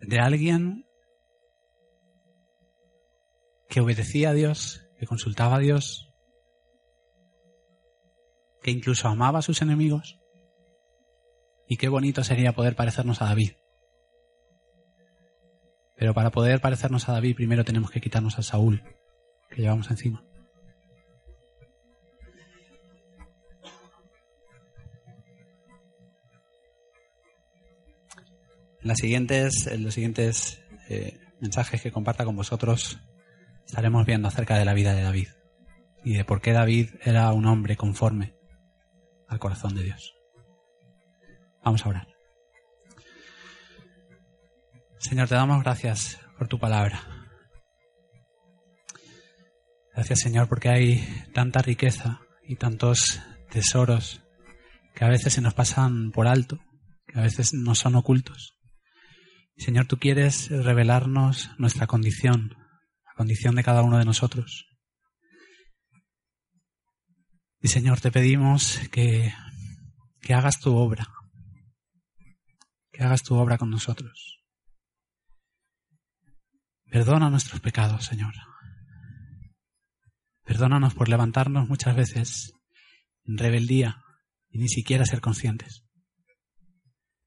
de 0.00 0.18
alguien 0.18 0.86
que 3.68 3.80
obedecía 3.80 4.30
a 4.30 4.34
Dios, 4.34 4.88
que 4.98 5.06
consultaba 5.06 5.56
a 5.56 5.60
Dios, 5.60 6.12
que 8.62 8.70
incluso 8.70 9.08
amaba 9.08 9.40
a 9.40 9.42
sus 9.42 9.62
enemigos 9.62 10.18
y 11.66 11.76
qué 11.76 11.88
bonito 11.88 12.22
sería 12.22 12.52
poder 12.52 12.76
parecernos 12.76 13.22
a 13.22 13.26
David. 13.26 13.52
Pero 16.02 16.14
para 16.14 16.32
poder 16.32 16.60
parecernos 16.60 17.08
a 17.08 17.12
David 17.12 17.36
primero 17.36 17.64
tenemos 17.64 17.92
que 17.92 18.00
quitarnos 18.00 18.36
a 18.36 18.42
Saúl 18.42 18.82
que 19.48 19.62
llevamos 19.62 19.88
encima. 19.88 20.24
En, 28.80 28.88
los 28.88 28.98
siguientes 29.94 30.60
eh, 30.88 31.20
mensajes 31.38 31.80
que 31.80 31.92
comparta 31.92 32.24
con 32.24 32.34
vosotros 32.34 32.98
estaremos 33.64 34.04
viendo 34.04 34.26
acerca 34.26 34.58
de 34.58 34.64
la 34.64 34.74
vida 34.74 34.94
de 34.94 35.02
David 35.02 35.28
y 36.02 36.14
de 36.14 36.24
por 36.24 36.40
qué 36.40 36.50
David 36.52 36.96
era 37.04 37.32
un 37.32 37.46
hombre 37.46 37.76
conforme 37.76 38.34
al 39.28 39.38
corazón 39.38 39.76
de 39.76 39.84
Dios. 39.84 40.16
Vamos 41.62 41.86
a 41.86 41.90
orar. 41.90 42.11
Señor, 45.02 45.28
te 45.28 45.34
damos 45.34 45.62
gracias 45.64 46.20
por 46.38 46.46
tu 46.46 46.60
palabra. 46.60 47.02
Gracias, 49.94 50.20
Señor, 50.20 50.48
porque 50.48 50.68
hay 50.68 51.24
tanta 51.34 51.60
riqueza 51.60 52.20
y 52.46 52.54
tantos 52.54 53.20
tesoros 53.50 54.22
que 54.94 55.04
a 55.04 55.08
veces 55.08 55.32
se 55.32 55.40
nos 55.40 55.54
pasan 55.54 56.12
por 56.12 56.28
alto, 56.28 56.60
que 57.06 57.18
a 57.18 57.22
veces 57.22 57.52
no 57.52 57.74
son 57.74 57.96
ocultos. 57.96 58.56
Señor, 59.56 59.86
tú 59.86 59.98
quieres 59.98 60.48
revelarnos 60.50 61.50
nuestra 61.58 61.88
condición, 61.88 62.54
la 63.04 63.12
condición 63.16 63.56
de 63.56 63.64
cada 63.64 63.82
uno 63.82 63.98
de 63.98 64.04
nosotros. 64.04 64.66
Y 67.60 67.68
Señor, 67.68 68.00
te 68.00 68.12
pedimos 68.12 68.78
que, 68.92 69.34
que 70.20 70.32
hagas 70.32 70.60
tu 70.60 70.76
obra, 70.76 71.08
que 72.92 73.02
hagas 73.02 73.24
tu 73.24 73.34
obra 73.34 73.58
con 73.58 73.68
nosotros. 73.68 74.41
Perdona 76.92 77.30
nuestros 77.30 77.58
pecados, 77.62 78.04
Señor. 78.04 78.34
Perdónanos 80.44 80.92
por 80.92 81.08
levantarnos 81.08 81.66
muchas 81.66 81.96
veces 81.96 82.52
en 83.24 83.38
rebeldía 83.38 84.02
y 84.50 84.58
ni 84.58 84.68
siquiera 84.68 85.06
ser 85.06 85.22
conscientes. 85.22 85.86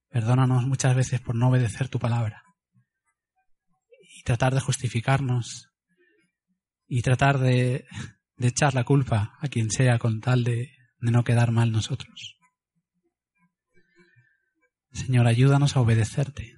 Perdónanos 0.10 0.68
muchas 0.68 0.96
veces 0.96 1.20
por 1.20 1.34
no 1.34 1.50
obedecer 1.50 1.90
tu 1.90 1.98
palabra 1.98 2.44
y 4.16 4.22
tratar 4.22 4.54
de 4.54 4.62
justificarnos 4.62 5.72
y 6.88 7.02
tratar 7.02 7.40
de, 7.40 7.88
echar 8.38 8.76
la 8.76 8.84
culpa 8.84 9.34
a 9.42 9.48
quien 9.48 9.72
sea 9.72 9.98
con 9.98 10.22
tal 10.22 10.44
de 10.44 10.76
no 11.00 11.24
quedar 11.24 11.50
mal 11.50 11.72
nosotros. 11.72 12.38
Señor, 14.92 15.26
ayúdanos 15.26 15.76
a 15.76 15.82
obedecerte. 15.82 16.54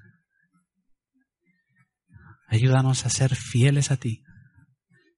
Ayúdanos 2.48 3.06
a 3.06 3.10
ser 3.10 3.36
fieles 3.36 3.92
a 3.92 3.98
ti. 3.98 4.24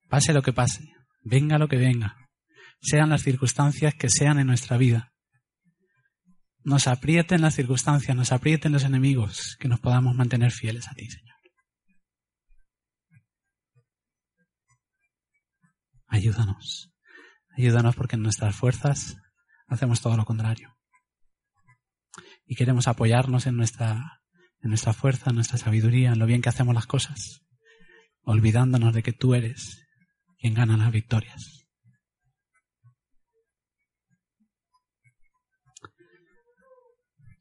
Pase 0.09 0.33
lo 0.33 0.41
que 0.41 0.53
pase, 0.53 0.91
venga 1.23 1.57
lo 1.57 1.67
que 1.67 1.77
venga, 1.77 2.17
sean 2.81 3.09
las 3.09 3.21
circunstancias 3.21 3.93
que 3.93 4.09
sean 4.09 4.39
en 4.39 4.47
nuestra 4.47 4.77
vida. 4.77 5.13
Nos 6.63 6.87
aprieten 6.87 7.41
las 7.41 7.55
circunstancias, 7.55 8.17
nos 8.17 8.31
aprieten 8.31 8.71
los 8.71 8.83
enemigos, 8.83 9.55
que 9.59 9.67
nos 9.67 9.79
podamos 9.79 10.15
mantener 10.15 10.51
fieles 10.51 10.87
a 10.87 10.93
ti, 10.93 11.09
Señor. 11.09 11.37
Ayúdanos. 16.07 16.91
Ayúdanos 17.55 17.95
porque 17.95 18.15
en 18.15 18.23
nuestras 18.23 18.55
fuerzas 18.55 19.17
hacemos 19.67 20.01
todo 20.01 20.17
lo 20.17 20.25
contrario 20.25 20.75
y 22.49 22.55
queremos 22.55 22.87
apoyarnos 22.87 23.45
en 23.45 23.55
nuestra, 23.55 24.23
en 24.61 24.69
nuestra 24.69 24.93
fuerza, 24.93 25.29
en 25.29 25.35
nuestra 25.35 25.57
sabiduría, 25.57 26.11
en 26.11 26.19
lo 26.19 26.25
bien 26.25 26.41
que 26.41 26.49
hacemos 26.49 26.75
las 26.75 26.85
cosas, 26.85 27.41
olvidándonos 28.23 28.93
de 28.93 29.03
que 29.03 29.13
tú 29.13 29.33
eres 29.33 29.85
quien 30.37 30.53
gana 30.53 30.77
las 30.77 30.91
victorias. 30.91 31.67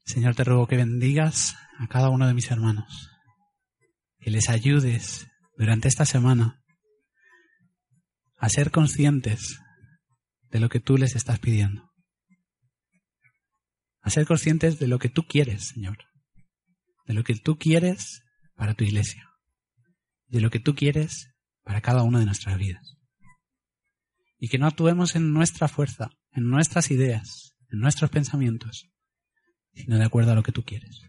Señor, 0.05 0.35
te 0.35 0.43
ruego 0.43 0.67
que 0.67 0.77
bendigas 0.77 1.55
a 1.77 1.87
cada 1.87 2.09
uno 2.09 2.27
de 2.27 2.33
mis 2.33 2.49
hermanos, 2.49 3.11
que 4.19 4.31
les 4.31 4.49
ayudes 4.49 5.27
durante 5.55 5.87
esta 5.87 6.05
semana 6.05 6.63
a 8.37 8.49
ser 8.49 8.71
conscientes 8.71 9.59
de 10.49 10.59
lo 10.59 10.69
que 10.69 10.79
tú 10.79 10.97
les 10.97 11.15
estás 11.15 11.39
pidiendo 11.39 11.89
a 14.01 14.09
ser 14.09 14.25
conscientes 14.25 14.79
de 14.79 14.87
lo 14.87 14.99
que 14.99 15.09
tú 15.09 15.23
quieres, 15.23 15.67
Señor, 15.67 15.97
de 17.09 17.15
lo 17.15 17.23
que 17.23 17.33
tú 17.33 17.57
quieres 17.57 18.21
para 18.53 18.75
tu 18.75 18.83
iglesia, 18.83 19.31
de 20.27 20.41
lo 20.41 20.51
que 20.51 20.59
tú 20.59 20.75
quieres 20.75 21.33
para 21.63 21.81
cada 21.81 22.03
una 22.03 22.19
de 22.19 22.25
nuestras 22.25 22.55
vidas. 22.59 22.97
Y 24.37 24.47
que 24.47 24.59
no 24.59 24.67
actuemos 24.67 25.15
en 25.15 25.33
nuestra 25.33 25.67
fuerza, 25.67 26.11
en 26.33 26.47
nuestras 26.47 26.91
ideas, 26.91 27.55
en 27.71 27.79
nuestros 27.79 28.11
pensamientos, 28.11 28.91
sino 29.73 29.97
de 29.97 30.05
acuerdo 30.05 30.33
a 30.33 30.35
lo 30.35 30.43
que 30.43 30.51
tú 30.51 30.63
quieres. 30.63 31.01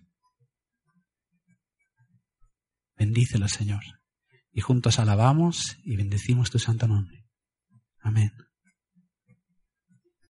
Bendícelo, 2.97 3.47
Señor, 3.49 3.83
y 4.53 4.63
juntos 4.63 4.99
alabamos 4.99 5.77
y 5.85 5.97
bendecimos 5.97 6.51
tu 6.51 6.59
santo 6.59 6.89
nombre. 6.89 7.27
Amén. 7.99 8.33